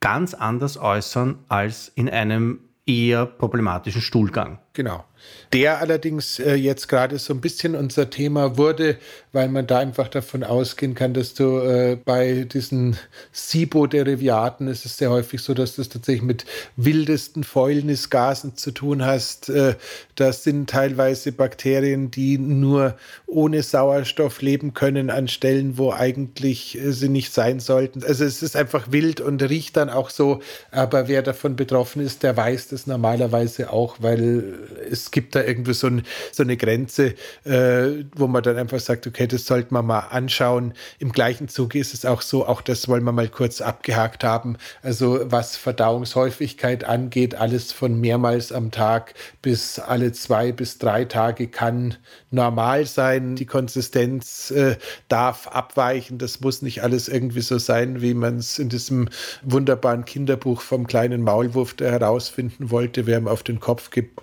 [0.00, 4.58] ganz anders äußern als in einem eher problematischen Stuhlgang.
[4.74, 5.04] Genau.
[5.52, 8.98] Der allerdings äh, jetzt gerade so ein bisschen unser Thema wurde,
[9.32, 12.96] weil man da einfach davon ausgehen kann, dass du äh, bei diesen
[13.32, 16.44] SIBO-Derivaten ist es sehr häufig so, dass du es tatsächlich mit
[16.76, 19.48] wildesten Fäulnisgasen zu tun hast.
[19.48, 19.76] Äh,
[20.16, 26.92] das sind teilweise Bakterien, die nur ohne Sauerstoff leben können an Stellen, wo eigentlich äh,
[26.92, 28.02] sie nicht sein sollten.
[28.02, 30.40] Also es ist einfach wild und riecht dann auch so.
[30.72, 35.74] Aber wer davon betroffen ist, der weiß das normalerweise auch, weil es gibt da irgendwie
[35.74, 39.86] so, ein, so eine Grenze, äh, wo man dann einfach sagt, okay, das sollte man
[39.86, 40.74] mal anschauen.
[40.98, 44.56] Im gleichen Zuge ist es auch so, auch das wollen wir mal kurz abgehakt haben.
[44.82, 51.48] Also was Verdauungshäufigkeit angeht, alles von mehrmals am Tag bis alle zwei bis drei Tage
[51.48, 51.96] kann
[52.30, 53.36] normal sein.
[53.36, 54.76] Die Konsistenz äh,
[55.08, 56.18] darf abweichen.
[56.18, 59.08] Das muss nicht alles irgendwie so sein, wie man es in diesem
[59.42, 64.20] wunderbaren Kinderbuch vom kleinen Maulwurf herausfinden wollte, wer ihm auf den Kopf gibt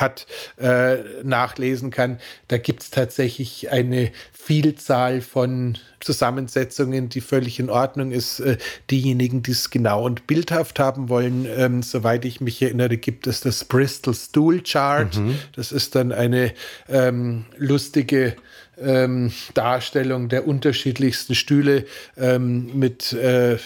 [0.00, 0.26] hat,
[0.58, 2.18] äh, nachlesen kann.
[2.48, 8.40] Da gibt es tatsächlich eine Vielzahl von Zusammensetzungen, die völlig in Ordnung ist.
[8.40, 8.56] Äh,
[8.90, 13.40] diejenigen, die es genau und bildhaft haben wollen, ähm, soweit ich mich erinnere, gibt es
[13.40, 15.16] das Bristol Stool Chart.
[15.16, 15.38] Mhm.
[15.54, 16.52] Das ist dann eine
[16.88, 18.36] ähm, lustige
[18.82, 21.84] ähm, Darstellung der unterschiedlichsten Stühle
[22.16, 23.58] ähm, mit äh,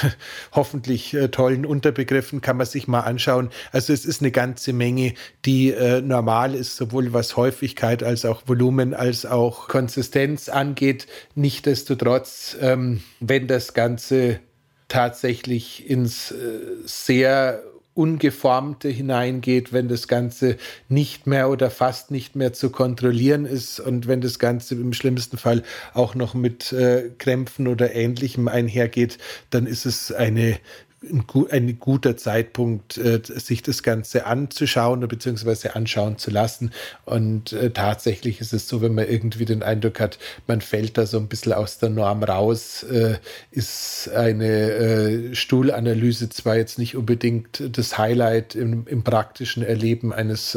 [0.52, 3.50] hoffentlich äh, tollen Unterbegriffen kann man sich mal anschauen.
[3.72, 8.42] Also es ist eine ganze Menge, die äh, normal ist, sowohl was Häufigkeit als auch
[8.46, 11.06] Volumen als auch Konsistenz angeht.
[11.34, 14.40] Nichtsdestotrotz, ähm, wenn das Ganze
[14.88, 16.36] tatsächlich ins äh,
[16.84, 17.62] sehr
[18.00, 20.56] Ungeformte hineingeht, wenn das Ganze
[20.88, 25.36] nicht mehr oder fast nicht mehr zu kontrollieren ist und wenn das Ganze im schlimmsten
[25.36, 29.18] Fall auch noch mit äh, Krämpfen oder Ähnlichem einhergeht,
[29.50, 30.58] dann ist es eine
[31.02, 35.70] ein, ein guter Zeitpunkt, äh, sich das Ganze anzuschauen bzw.
[35.70, 36.72] anschauen zu lassen.
[37.06, 41.06] Und äh, tatsächlich ist es so, wenn man irgendwie den Eindruck hat, man fällt da
[41.06, 43.16] so ein bisschen aus der Norm raus, äh,
[43.50, 50.56] ist eine Stuhlanalyse zwar jetzt nicht unbedingt das Highlight im, im praktischen Erleben eines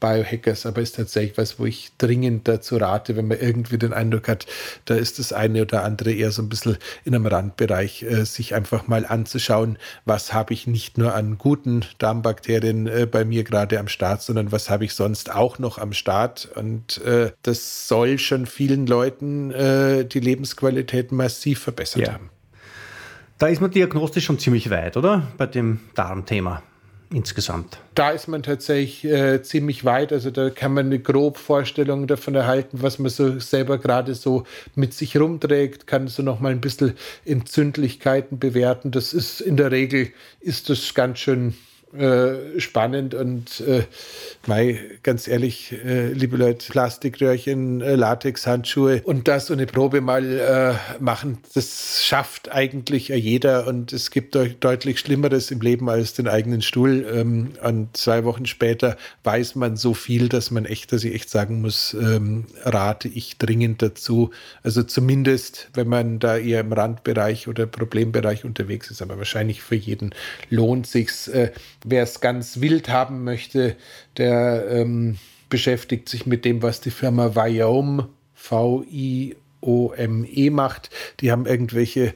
[0.00, 4.28] Biohackers, aber ist tatsächlich was, wo ich dringend dazu rate, wenn man irgendwie den Eindruck
[4.28, 4.46] hat,
[4.84, 8.88] da ist das eine oder andere eher so ein bisschen in einem Randbereich, sich einfach
[8.88, 9.73] mal anzuschauen
[10.04, 14.52] was habe ich nicht nur an guten Darmbakterien äh, bei mir gerade am Start, sondern
[14.52, 16.48] was habe ich sonst auch noch am Start.
[16.54, 22.12] Und äh, das soll schon vielen Leuten äh, die Lebensqualität massiv verbessert ja.
[22.14, 22.30] haben.
[23.38, 25.26] Da ist man diagnostisch schon ziemlich weit, oder?
[25.36, 26.62] Bei dem Darmthema
[27.14, 27.78] insgesamt?
[27.94, 30.12] Da ist man tatsächlich äh, ziemlich weit.
[30.12, 34.44] Also da kann man eine grobe Vorstellung davon erhalten, was man so selber gerade so
[34.74, 38.90] mit sich rumträgt, kann so noch mal ein bisschen Entzündlichkeiten bewerten.
[38.90, 41.54] Das ist in der Regel ist das ganz schön
[41.96, 43.84] äh, spannend und äh,
[44.46, 50.24] mei, ganz ehrlich, äh, liebe Leute, Plastikröhrchen, äh, Latexhandschuhe und das so eine Probe mal
[50.38, 56.14] äh, machen, das schafft eigentlich jeder und es gibt de deutlich Schlimmeres im Leben als
[56.14, 57.06] den eigenen Stuhl.
[57.12, 61.30] Ähm, und zwei Wochen später weiß man so viel, dass man echt, dass ich echt
[61.30, 64.30] sagen muss, ähm, rate ich dringend dazu.
[64.62, 69.76] Also zumindest, wenn man da eher im Randbereich oder Problembereich unterwegs ist, aber wahrscheinlich für
[69.76, 70.14] jeden
[70.50, 71.30] lohnt sich's.
[71.84, 73.76] Wer es ganz wild haben möchte,
[74.16, 75.18] der ähm,
[75.48, 79.30] beschäftigt sich mit dem, was die Firma Viome, V-I-O-M-E
[80.50, 80.90] macht.
[81.20, 82.14] Die haben irgendwelche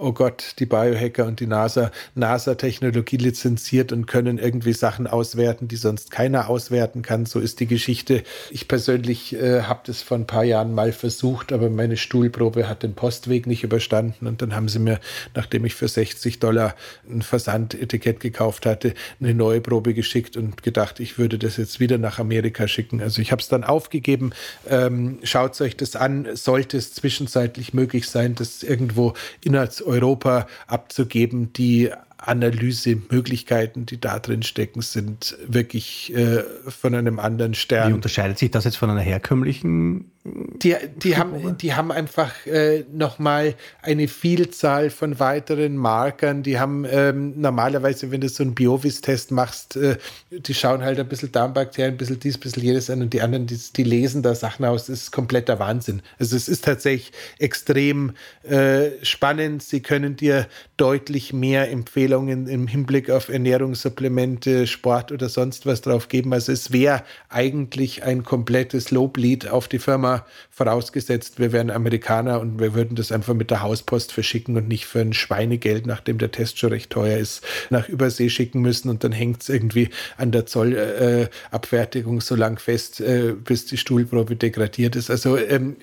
[0.00, 5.76] oh Gott, die Biohacker und die NASA, NASA-Technologie lizenziert und können irgendwie Sachen auswerten, die
[5.76, 7.26] sonst keiner auswerten kann.
[7.26, 8.22] So ist die Geschichte.
[8.50, 12.82] Ich persönlich äh, habe das vor ein paar Jahren mal versucht, aber meine Stuhlprobe hat
[12.82, 15.00] den Postweg nicht überstanden und dann haben sie mir,
[15.34, 16.74] nachdem ich für 60 Dollar
[17.08, 21.98] ein Versandetikett gekauft hatte, eine neue Probe geschickt und gedacht, ich würde das jetzt wieder
[21.98, 23.02] nach Amerika schicken.
[23.02, 24.32] Also ich habe es dann aufgegeben.
[24.68, 26.28] Ähm, Schaut euch das an.
[26.34, 34.42] Sollte es zwischenzeitlich möglich sein, dass irgendwo innerhalb Europa abzugeben, die Analysemöglichkeiten, die da drin
[34.42, 37.90] stecken, sind wirklich äh, von einem anderen Stern.
[37.90, 42.84] Wie unterscheidet sich das jetzt von einer herkömmlichen die, die, haben, die haben einfach äh,
[42.92, 46.42] nochmal eine Vielzahl von weiteren Markern.
[46.42, 49.96] Die haben ähm, normalerweise, wenn du so einen Biovis-Test machst, äh,
[50.30, 53.22] die schauen halt ein bisschen Darmbakterien, ein bisschen dies, ein bisschen jedes an und die
[53.22, 54.86] anderen, die, die lesen da Sachen aus.
[54.86, 56.02] Das ist kompletter Wahnsinn.
[56.18, 59.62] Also es ist tatsächlich extrem äh, spannend.
[59.62, 66.08] Sie können dir deutlich mehr Empfehlungen im Hinblick auf Ernährungssupplemente, Sport oder sonst was drauf
[66.08, 66.34] geben.
[66.34, 72.40] Also es wäre eigentlich ein komplettes Loblied auf die Firma immer vorausgesetzt, wir wären Amerikaner
[72.40, 76.18] und wir würden das einfach mit der Hauspost verschicken und nicht für ein Schweinegeld, nachdem
[76.18, 79.90] der Test schon recht teuer ist, nach Übersee schicken müssen und dann hängt es irgendwie
[80.16, 85.10] an der Zollabfertigung äh, so lang fest, äh, bis die Stuhlprobe degradiert ist.
[85.10, 85.76] Also ähm,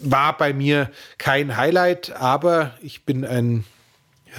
[0.00, 3.64] war bei mir kein Highlight, aber ich bin ein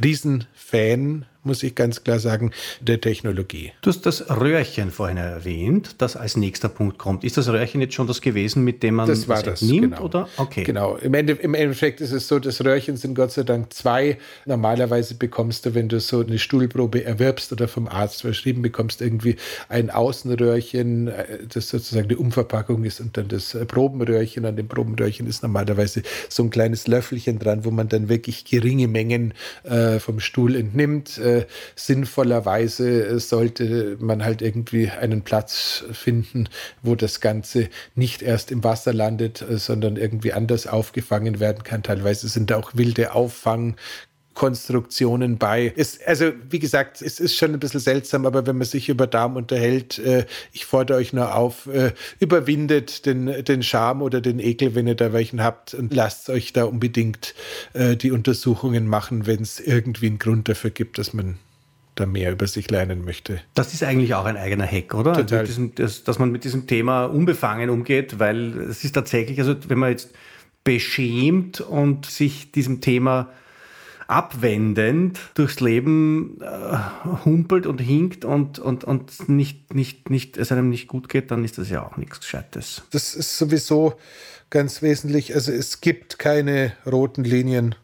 [0.04, 2.52] Riesenfan muss ich ganz klar sagen,
[2.82, 3.72] der Technologie.
[3.82, 7.24] Du hast das Röhrchen vorhin erwähnt, das als nächster Punkt kommt.
[7.24, 9.96] Ist das Röhrchen jetzt schon das gewesen, mit dem man das, war das nimmt?
[9.96, 10.04] Genau.
[10.04, 10.30] Oder?
[10.38, 10.64] Okay.
[10.64, 10.96] Genau.
[10.98, 14.18] Im, Ende, Im Endeffekt ist es so, das Röhrchen sind Gott sei Dank zwei.
[14.46, 19.36] Normalerweise bekommst du, wenn du so eine Stuhlprobe erwirbst oder vom Arzt verschrieben bekommst, irgendwie
[19.70, 24.46] ein Außenröhrchen, äh, das sozusagen die Umverpackung ist und dann das Probenröhrchen.
[24.46, 28.88] An dem Probenröhrchen ist normalerweise so ein kleines Löffelchen dran, wo man dann wirklich geringe
[28.88, 31.18] Mengen äh, vom Stuhl entnimmt.
[31.18, 31.33] Äh,
[31.76, 36.50] sinnvollerweise sollte man halt irgendwie einen Platz finden,
[36.82, 41.84] wo das Ganze nicht erst im Wasser landet, sondern irgendwie anders aufgefangen werden kann.
[41.84, 43.76] Teilweise sind da auch wilde Auffang
[44.34, 45.74] Konstruktionen bei.
[45.76, 49.08] Es, also, wie gesagt, es ist schon ein bisschen seltsam, aber wenn man sich über
[49.08, 54.40] Darm unterhält, äh, ich fordere euch nur auf, äh, überwindet den, den Charme oder den
[54.40, 57.36] Ekel, wenn ihr da welchen habt und lasst euch da unbedingt
[57.74, 61.38] äh, die Untersuchungen machen, wenn es irgendwie einen Grund dafür gibt, dass man
[61.96, 63.42] da mehr über sich lernen möchte.
[63.54, 65.14] Das ist eigentlich auch ein eigener Hack, oder?
[65.14, 65.40] Total.
[65.40, 69.56] Also diesem, das, dass man mit diesem Thema unbefangen umgeht, weil es ist tatsächlich, also
[69.68, 70.10] wenn man jetzt
[70.64, 73.30] beschämt und sich diesem Thema
[74.14, 76.78] abwendend durchs Leben äh,
[77.26, 81.44] humpelt und hinkt und, und, und nicht, nicht, nicht, es einem nicht gut geht, dann
[81.44, 82.84] ist das ja auch nichts Gescheites.
[82.92, 83.96] Das ist sowieso
[84.50, 85.34] ganz wesentlich.
[85.34, 87.76] Also es gibt keine roten Linien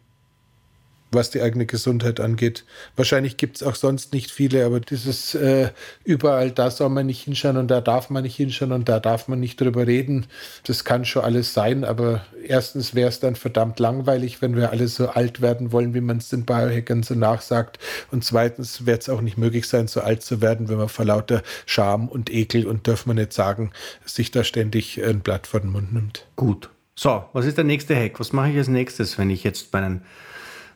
[1.12, 2.66] was die eigene Gesundheit angeht.
[2.96, 5.70] Wahrscheinlich gibt es auch sonst nicht viele, aber dieses äh,
[6.04, 9.28] überall, da soll man nicht hinschauen und da darf man nicht hinschauen und da darf
[9.28, 10.28] man nicht drüber reden,
[10.66, 14.88] das kann schon alles sein, aber erstens wäre es dann verdammt langweilig, wenn wir alle
[14.88, 17.80] so alt werden wollen, wie man es den Biohackern so nachsagt
[18.12, 21.06] und zweitens wird es auch nicht möglich sein, so alt zu werden, wenn man vor
[21.06, 23.72] lauter Scham und Ekel und darf man nicht sagen,
[24.06, 26.26] sich da ständig ein Blatt vor den Mund nimmt.
[26.36, 26.70] Gut.
[26.96, 28.20] So, was ist der nächste Hack?
[28.20, 30.04] Was mache ich als nächstes, wenn ich jetzt meinen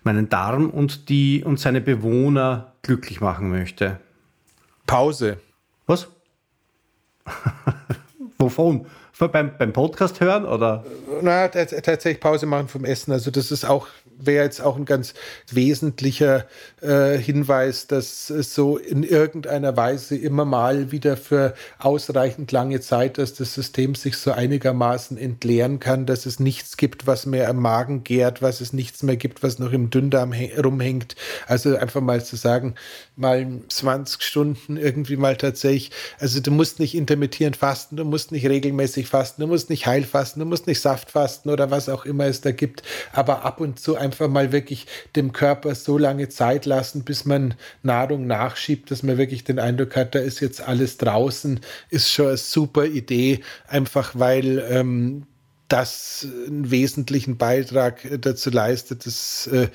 [0.05, 3.99] meinen Darm und, die, und seine Bewohner glücklich machen möchte.
[4.85, 5.37] Pause.
[5.85, 6.07] Was?
[8.37, 8.85] Wovon?
[9.31, 10.83] Beim, beim Podcast hören oder?
[11.21, 13.13] Na, tatsächlich Pause machen vom Essen.
[13.13, 15.13] Also das ist auch wäre jetzt auch ein ganz
[15.51, 16.45] wesentlicher
[16.81, 23.17] äh, Hinweis, dass es so in irgendeiner Weise immer mal wieder für ausreichend lange Zeit,
[23.17, 27.57] dass das System sich so einigermaßen entleeren kann, dass es nichts gibt, was mehr am
[27.57, 31.15] Magen gärt, was es nichts mehr gibt, was noch im Dünndarm rumhängt.
[31.47, 32.75] Also einfach mal zu sagen,
[33.15, 35.91] mal 20 Stunden irgendwie mal tatsächlich.
[36.19, 40.39] Also du musst nicht intermittierend fasten, du musst nicht regelmäßig fasten, du musst nicht heilfasten,
[40.39, 43.79] du musst nicht Saft fasten oder was auch immer es da gibt, aber ab und
[43.79, 44.85] zu einfach mal wirklich
[45.15, 49.95] dem Körper so lange Zeit lassen, bis man Nahrung nachschiebt, dass man wirklich den Eindruck
[49.95, 55.25] hat, da ist jetzt alles draußen, ist schon eine super Idee, einfach weil ähm,
[55.69, 59.69] das einen wesentlichen Beitrag dazu leistet, dass äh,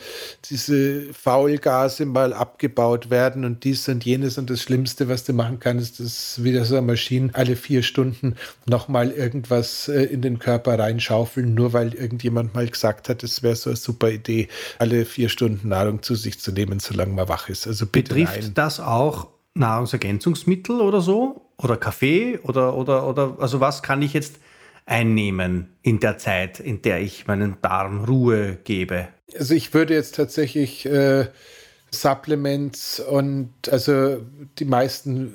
[0.48, 4.38] diese Faulgase mal abgebaut werden und dies und jenes.
[4.38, 8.36] Und das Schlimmste, was du machen kannst, ist wieder so eine Maschine alle vier Stunden
[8.66, 13.56] nochmal irgendwas äh, in den Körper reinschaufeln, nur weil irgendjemand mal gesagt hat, es wäre
[13.56, 14.48] so eine super Idee,
[14.78, 17.66] alle vier Stunden Nahrung zu sich zu nehmen, solange man wach ist.
[17.66, 18.54] Also bitte Betrifft rein.
[18.54, 21.50] das auch Nahrungsergänzungsmittel oder so?
[21.56, 22.38] Oder Kaffee?
[22.42, 24.36] Oder, oder, oder, also was kann ich jetzt
[24.88, 29.08] einnehmen in der Zeit, in der ich meinen Darm Ruhe gebe?
[29.38, 31.26] Also ich würde jetzt tatsächlich äh,
[31.90, 34.18] Supplements und also
[34.58, 35.32] die meisten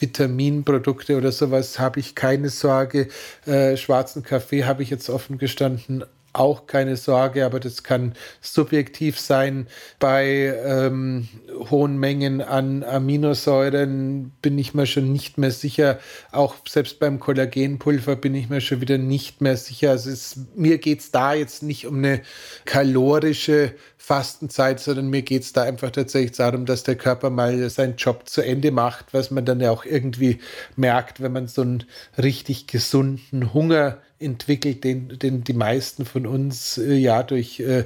[0.00, 3.08] Vitaminprodukte oder sowas habe ich keine Sorge.
[3.46, 9.20] Äh, schwarzen Kaffee habe ich jetzt offen gestanden auch keine Sorge, aber das kann subjektiv
[9.20, 9.66] sein.
[9.98, 11.28] Bei ähm,
[11.70, 15.98] hohen Mengen an Aminosäuren bin ich mir schon nicht mehr sicher.
[16.30, 19.90] Auch selbst beim Kollagenpulver bin ich mir schon wieder nicht mehr sicher.
[19.90, 22.22] Also es, mir geht es da jetzt nicht um eine
[22.64, 23.74] kalorische
[24.04, 28.28] Fastenzeit, sondern mir geht es da einfach tatsächlich darum, dass der Körper mal seinen Job
[28.28, 30.40] zu Ende macht, was man dann ja auch irgendwie
[30.74, 31.84] merkt, wenn man so einen
[32.18, 37.84] richtig gesunden Hunger entwickelt, den, den die meisten von uns äh, ja durch äh,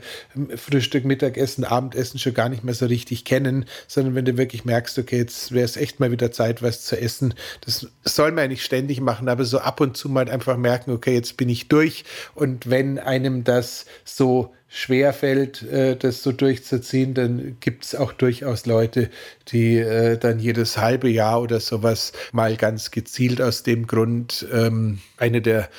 [0.56, 4.98] Frühstück, Mittagessen, Abendessen schon gar nicht mehr so richtig kennen, sondern wenn du wirklich merkst,
[4.98, 7.34] okay, jetzt wäre es echt mal wieder Zeit, was zu essen.
[7.60, 10.92] Das soll man ja nicht ständig machen, aber so ab und zu mal einfach merken,
[10.92, 12.04] okay, jetzt bin ich durch.
[12.34, 18.12] Und wenn einem das so schwer fällt, äh, das so durchzuziehen, dann gibt es auch
[18.12, 19.08] durchaus Leute,
[19.48, 24.98] die äh, dann jedes halbe Jahr oder sowas mal ganz gezielt aus dem Grund ähm,
[25.16, 25.70] eine der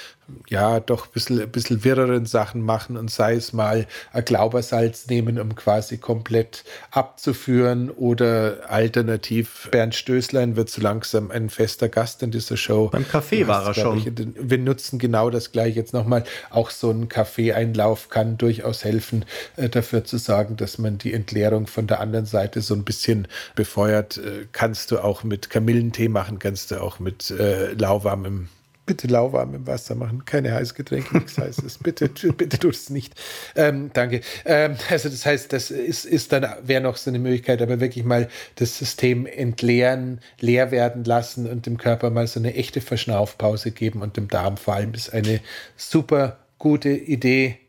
[0.49, 5.07] ja, doch ein bisschen, ein bisschen wirreren Sachen machen und sei es mal ein Glaubersalz
[5.07, 12.23] nehmen, um quasi komplett abzuführen oder alternativ Bernd Stößlein wird so langsam ein fester Gast
[12.23, 12.89] in dieser Show.
[12.89, 13.99] Beim Kaffee war er schon.
[13.99, 16.23] Ich, wir nutzen genau das gleiche jetzt nochmal.
[16.49, 19.25] Auch so ein Kaffeeeinlauf kann durchaus helfen,
[19.55, 23.27] äh, dafür zu sorgen, dass man die Entleerung von der anderen Seite so ein bisschen
[23.55, 24.17] befeuert.
[24.17, 28.49] Äh, kannst du auch mit Kamillentee machen, kannst du auch mit äh, lauwarmem
[28.87, 31.77] bitte lauwarm im Wasser machen, keine Heißgetränke, nichts Heißes.
[31.83, 33.13] Bitte, bitte tut es nicht.
[33.55, 34.21] Ähm, danke.
[34.45, 38.03] Ähm, also das heißt, das ist, ist dann, wäre noch so eine Möglichkeit, aber wirklich
[38.03, 43.71] mal das System entleeren, leer werden lassen und dem Körper mal so eine echte Verschnaufpause
[43.71, 45.41] geben und dem Darm vor allem ist eine
[45.75, 47.59] super gute Idee.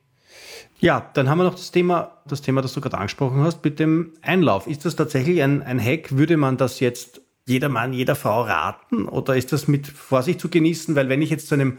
[0.80, 3.80] Ja, dann haben wir noch das Thema, das Thema, das du gerade angesprochen hast, mit
[3.80, 4.68] dem Einlauf.
[4.68, 6.16] Ist das tatsächlich ein, ein Hack?
[6.16, 9.06] Würde man das jetzt jeder Mann, jeder Frau raten?
[9.06, 10.94] Oder ist das mit Vorsicht zu genießen?
[10.94, 11.78] Weil wenn ich jetzt zu einem,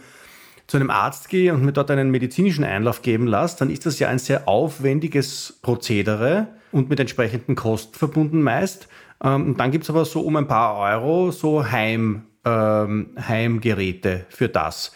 [0.68, 4.00] zu einem Arzt gehe und mir dort einen medizinischen Einlauf geben lasse, dann ist das
[4.00, 8.88] ja ein sehr aufwendiges Prozedere und mit entsprechenden Kosten verbunden meist.
[9.24, 14.26] Ähm, und dann gibt es aber so um ein paar Euro so Heim, ähm, Heimgeräte
[14.30, 14.94] für das.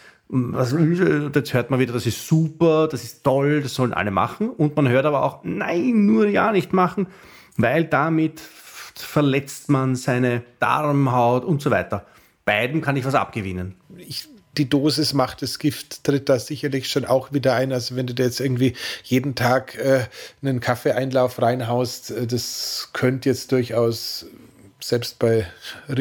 [0.54, 4.48] Also, jetzt hört man wieder, das ist super, das ist toll, das sollen alle machen.
[4.48, 7.06] Und man hört aber auch, nein, nur ja nicht machen,
[7.56, 8.40] weil damit
[8.96, 12.06] verletzt man seine Darmhaut und so weiter.
[12.44, 13.74] Beiden kann ich was abgewinnen.
[13.96, 17.72] Ich die Dosis macht das Gift, tritt da sicherlich schon auch wieder ein.
[17.72, 20.06] Also wenn du dir jetzt irgendwie jeden Tag äh,
[20.42, 24.26] einen Kaffeeeinlauf reinhaust, äh, das könnte jetzt durchaus
[24.88, 25.46] selbst bei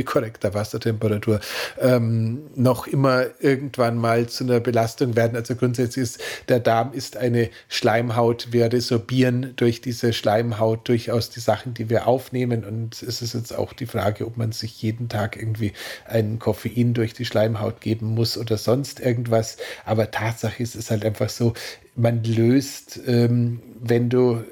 [0.05, 1.39] korrekter Wassertemperatur
[1.79, 5.35] ähm, noch immer irgendwann mal zu einer Belastung werden.
[5.35, 8.49] Also grundsätzlich ist der Darm ist eine Schleimhaut.
[8.51, 12.65] Wir resorbieren durch diese Schleimhaut durchaus die Sachen, die wir aufnehmen.
[12.65, 15.73] Und es ist jetzt auch die Frage, ob man sich jeden Tag irgendwie
[16.05, 19.57] ein Koffein durch die Schleimhaut geben muss oder sonst irgendwas.
[19.85, 21.53] Aber Tatsache ist es halt einfach so,
[21.95, 24.43] man löst, ähm, wenn du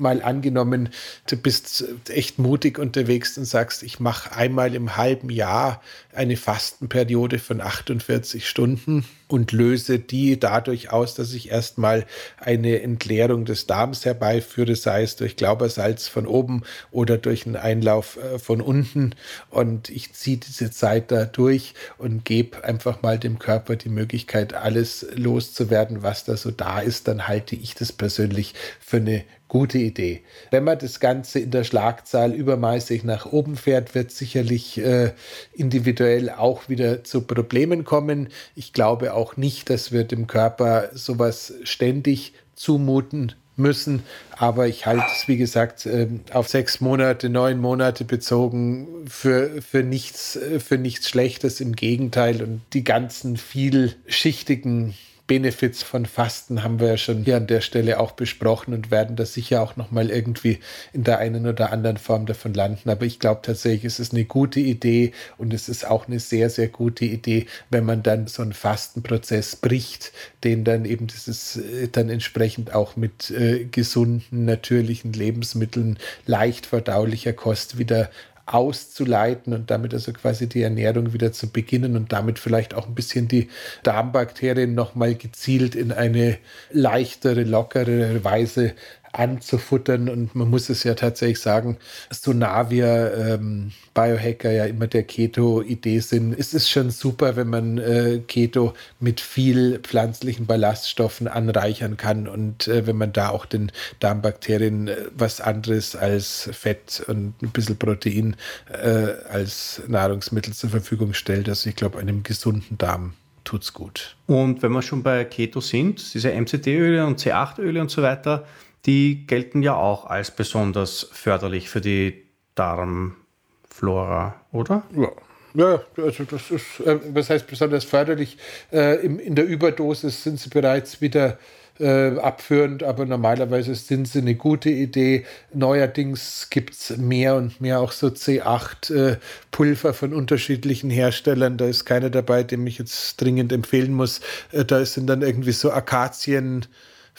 [0.00, 0.90] mal angenommen,
[1.28, 5.82] du bist echt mutig unterwegs und sagst, ich mache einmal im halben Jahr
[6.12, 12.06] eine Fastenperiode von 48 Stunden und löse die dadurch aus, dass ich erstmal
[12.38, 18.16] eine Entleerung des Darms herbeiführe, sei es durch Glaubersalz von oben oder durch einen Einlauf
[18.16, 19.14] äh, von unten.
[19.50, 24.54] Und ich ziehe diese Zeit da durch und gebe einfach mal dem Körper die Möglichkeit,
[24.54, 27.06] alles loszuwerden, was da so da ist.
[27.06, 30.22] Dann halte ich das persönlich für eine gute Idee.
[30.50, 35.12] Wenn man das Ganze in der Schlagzahl übermäßig nach oben fährt, wird sicherlich äh,
[35.54, 38.28] individuell auch wieder zu Problemen kommen.
[38.54, 44.04] Ich glaube auch nicht, dass wir dem Körper sowas ständig zumuten müssen.
[44.30, 49.82] Aber ich halte es, wie gesagt, ähm, auf sechs Monate, neun Monate bezogen für, für,
[49.82, 51.60] nichts, äh, für nichts Schlechtes.
[51.60, 52.42] Im Gegenteil.
[52.42, 54.94] Und die ganzen vielschichtigen
[55.28, 59.14] Benefits von Fasten haben wir ja schon hier an der Stelle auch besprochen und werden
[59.14, 60.58] da sicher auch nochmal irgendwie
[60.92, 62.90] in der einen oder anderen Form davon landen.
[62.90, 66.50] Aber ich glaube tatsächlich, es ist eine gute Idee und es ist auch eine sehr,
[66.50, 70.12] sehr gute Idee, wenn man dann so einen Fastenprozess bricht,
[70.44, 77.34] den dann eben dieses äh, dann entsprechend auch mit äh, gesunden, natürlichen Lebensmitteln, leicht verdaulicher
[77.34, 78.10] Kost wieder
[78.54, 82.94] auszuleiten und damit also quasi die Ernährung wieder zu beginnen und damit vielleicht auch ein
[82.94, 83.48] bisschen die
[83.82, 86.38] Darmbakterien nochmal gezielt in eine
[86.70, 88.74] leichtere, lockere Weise
[89.18, 90.08] anzufuttern.
[90.08, 91.76] Und man muss es ja tatsächlich sagen,
[92.10, 97.48] so nah wir ähm, Biohacker ja immer der Keto-Idee sind, es ist schon super, wenn
[97.48, 103.44] man äh, Keto mit viel pflanzlichen Ballaststoffen anreichern kann und äh, wenn man da auch
[103.44, 108.36] den Darmbakterien äh, was anderes als Fett und ein bisschen Protein
[108.70, 111.48] äh, als Nahrungsmittel zur Verfügung stellt.
[111.48, 113.14] Also ich glaube, einem gesunden Darm
[113.48, 114.16] tut's gut.
[114.26, 118.44] Und wenn wir schon bei Keto sind, diese MCT-Öle und C8-Öle und so weiter,
[118.86, 122.24] die gelten ja auch als besonders förderlich für die
[122.54, 124.82] Darmflora, oder?
[124.96, 125.10] Ja.
[125.54, 128.36] Ja, also das ist, äh, was heißt besonders förderlich?
[128.70, 131.38] Äh, im, in der Überdosis sind sie bereits wieder
[131.80, 135.24] äh, abführend, aber normalerweise sind sie eine gute Idee.
[135.52, 141.56] Neuerdings gibt es mehr und mehr auch so C8-Pulver äh, von unterschiedlichen Herstellern.
[141.56, 144.20] Da ist keiner dabei, dem ich jetzt dringend empfehlen muss.
[144.52, 146.66] Äh, da sind dann irgendwie so Akazien.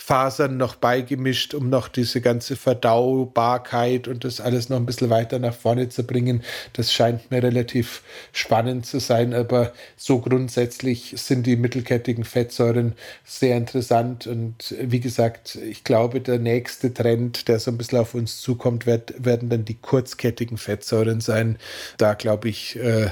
[0.02, 5.40] Fasern noch beigemischt, um noch diese ganze Verdaubarkeit und das alles noch ein bisschen weiter
[5.40, 6.42] nach vorne zu bringen.
[6.72, 12.94] Das scheint mir relativ spannend zu sein, aber so grundsätzlich sind die mittelkettigen Fettsäuren
[13.26, 18.16] sehr interessant und wie gesagt, ich glaube, der nächste Trend, der so ein bisschen auf
[18.16, 21.60] uns zukommt, wird, werden dann die kurzkettigen Fettsäuren sein.
[21.98, 23.10] Da glaube ich, äh,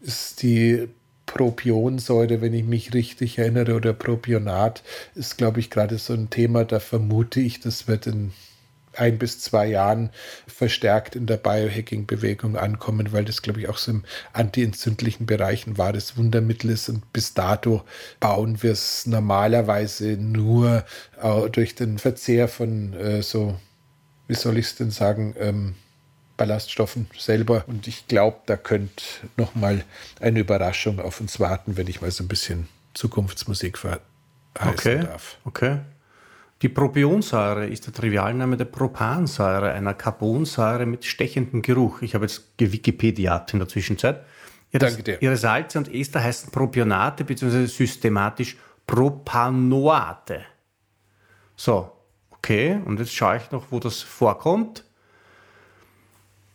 [0.00, 0.88] ist die
[1.26, 4.82] Propionsäure, wenn ich mich richtig erinnere, oder Propionat,
[5.14, 8.32] ist, glaube ich, gerade so ein Thema, da vermute ich, das wird in
[8.96, 10.10] ein bis zwei Jahren
[10.46, 15.78] verstärkt in der Biohacking-Bewegung ankommen, weil das, glaube ich, auch so im antientzündlichen Bereich ein
[15.78, 16.88] wahres Wundermittel ist.
[16.88, 17.82] Und bis dato
[18.20, 20.84] bauen wir es normalerweise nur
[21.20, 23.58] äh, durch den Verzehr von äh, so,
[24.28, 25.74] wie soll ich es denn sagen, ähm,
[26.36, 27.64] Ballaststoffen selber.
[27.66, 29.04] Und ich glaube, da könnte
[29.36, 29.84] noch mal
[30.20, 34.02] eine Überraschung auf uns warten, wenn ich mal so ein bisschen Zukunftsmusik verheißen
[34.72, 35.00] okay.
[35.00, 35.38] darf.
[35.44, 35.78] Okay.
[36.62, 42.00] Die Propionsäure ist der Trivialname der Propansäure, einer Carbonsäure mit stechendem Geruch.
[42.00, 44.24] Ich habe jetzt gewikipediat in der Zwischenzeit.
[44.72, 45.22] Ihre, Danke dir.
[45.22, 47.66] Ihre Salze und Ester heißen Propionate bzw.
[47.66, 48.56] systematisch
[48.86, 50.44] Propanoate.
[51.56, 51.92] So,
[52.30, 54.84] okay, und jetzt schaue ich noch, wo das vorkommt.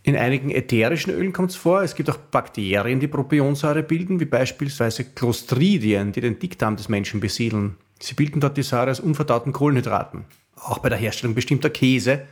[0.10, 1.84] In einigen ätherischen Ölen kommt es vor.
[1.84, 7.20] Es gibt auch Bakterien, die Propionsäure bilden, wie beispielsweise Clostridien, die den Dickdarm des Menschen
[7.20, 7.76] besiedeln.
[8.00, 10.26] Sie bilden dort die Säure aus unverdauten Kohlenhydraten.
[10.56, 12.24] Auch bei der Herstellung bestimmter Käse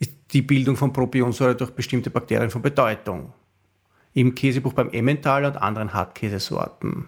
[0.00, 3.32] ist die Bildung von Propionsäure durch bestimmte Bakterien von Bedeutung.
[4.12, 7.06] Im Käsebuch beim Emmentaler und anderen Hartkäsesorten.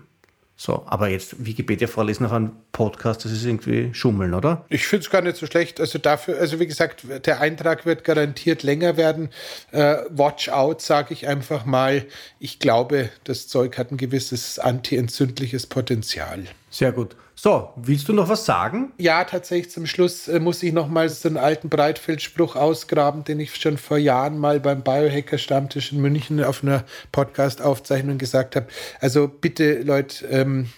[0.58, 4.64] So, aber jetzt Wikipedia vorlesen auf einem Podcast, das ist irgendwie Schummeln, oder?
[4.70, 5.80] Ich finde es gar nicht so schlecht.
[5.80, 9.28] Also dafür, also wie gesagt, der Eintrag wird garantiert länger werden.
[9.72, 12.06] Äh, watch out, sage ich einfach mal.
[12.38, 16.44] Ich glaube, das Zeug hat ein gewisses antientzündliches Potenzial.
[16.70, 17.16] Sehr gut.
[17.38, 18.94] So, willst du noch was sagen?
[18.96, 23.40] Ja, tatsächlich zum Schluss äh, muss ich noch mal so einen alten Breitfeldspruch ausgraben, den
[23.40, 28.68] ich schon vor Jahren mal beim Biohacker Stammtisch in München auf einer Podcast-Aufzeichnung gesagt habe.
[29.00, 30.70] Also bitte, Leute, ähm,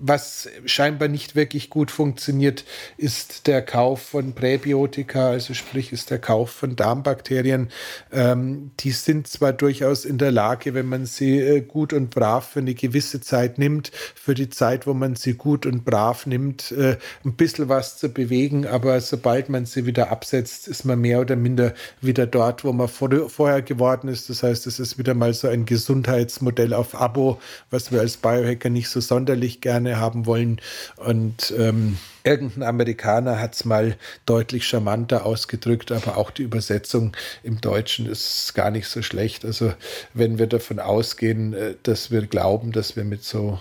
[0.00, 2.64] was scheinbar nicht wirklich gut funktioniert,
[2.96, 7.68] ist der Kauf von Präbiotika, also sprich ist der Kauf von Darmbakterien.
[8.10, 12.48] Ähm, die sind zwar durchaus in der Lage, wenn man sie äh, gut und brav
[12.48, 16.72] für eine gewisse Zeit nimmt, für die Zeit, wo man sie gut und brav nimmt,
[16.72, 21.20] äh, ein bisschen was zu bewegen, aber sobald man sie wieder absetzt, ist man mehr
[21.20, 24.30] oder minder wieder dort, wo man vor, vorher geworden ist.
[24.30, 27.38] Das heißt, es ist wieder mal so ein Gesundheitsmodell auf Abo,
[27.70, 30.60] was wir als Biohacker nicht so sonderlich gerne gerne haben wollen.
[30.96, 37.12] Und ähm, irgendein Amerikaner hat es mal deutlich charmanter ausgedrückt, aber auch die Übersetzung
[37.42, 39.44] im Deutschen ist gar nicht so schlecht.
[39.44, 39.72] Also
[40.14, 43.58] wenn wir davon ausgehen, äh, dass wir glauben, dass wir mit so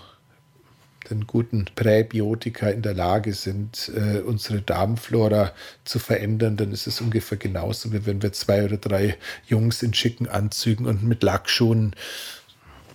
[1.10, 5.54] den guten Präbiotika in der Lage sind, äh, unsere Darmflora
[5.84, 9.18] zu verändern, dann ist es ungefähr genauso, wie wenn wir zwei oder drei
[9.48, 11.96] Jungs in schicken Anzügen und mit Lackschuhen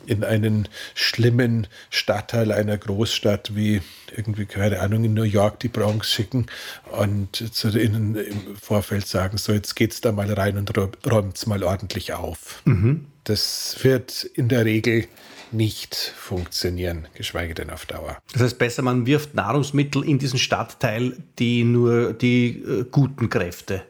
[0.07, 3.83] in einen schlimmen Stadtteil einer Großstadt wie
[4.17, 6.47] irgendwie, keine Ahnung, in New York die Bronx schicken
[6.93, 10.73] und zu ihnen im Vorfeld sagen, so jetzt geht's da mal rein und
[11.07, 12.63] räumt's mal ordentlich auf.
[12.65, 13.07] Mhm.
[13.25, 15.07] Das wird in der Regel
[15.53, 18.19] nicht funktionieren, geschweige denn auf Dauer.
[18.33, 23.83] Das heißt, besser man wirft Nahrungsmittel in diesen Stadtteil, die nur die äh, guten Kräfte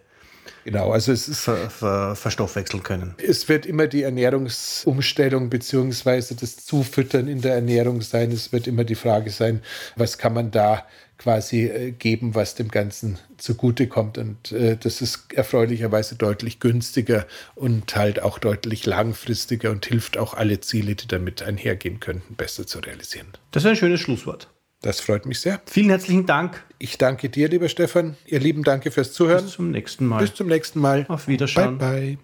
[0.65, 3.15] Genau, also es ist ver, ver, verstoffwechseln können.
[3.19, 8.33] Es wird immer die Ernährungsumstellung beziehungsweise das Zufüttern in der Ernährung sein.
[8.33, 9.61] Es wird immer die Frage sein,
[9.97, 10.87] was kann man da
[11.19, 14.19] quasi äh, geben, was dem Ganzen zugutekommt.
[14.19, 20.35] Und äh, das ist erfreulicherweise deutlich günstiger und halt auch deutlich langfristiger und hilft auch
[20.35, 23.29] alle Ziele, die damit einhergehen könnten, besser zu realisieren.
[23.51, 24.49] Das ist ein schönes Schlusswort.
[24.85, 25.62] Das freut mich sehr.
[25.64, 26.62] Vielen herzlichen Dank.
[26.78, 28.18] Ich danke dir, lieber Stefan.
[28.26, 29.45] Ihr Lieben, danke fürs Zuhören.
[29.45, 30.20] Bis zum nächsten Mal.
[30.20, 31.07] Bis zum nächsten Mal.
[31.09, 31.78] Auf Wiederschauen.
[31.78, 32.18] Bye, bye.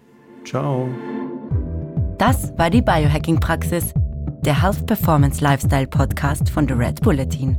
[0.45, 0.87] Ciao.
[2.19, 3.95] Das war die Biohacking-Praxis,
[4.45, 7.57] der Health Performance Lifestyle Podcast von The Red Bulletin.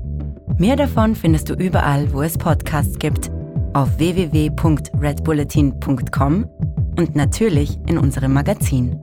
[0.59, 3.33] Mehr davon findest du überall, wo es Podcasts gibt,
[3.73, 6.45] auf www.redbulletin.com
[6.97, 9.03] und natürlich in unserem Magazin.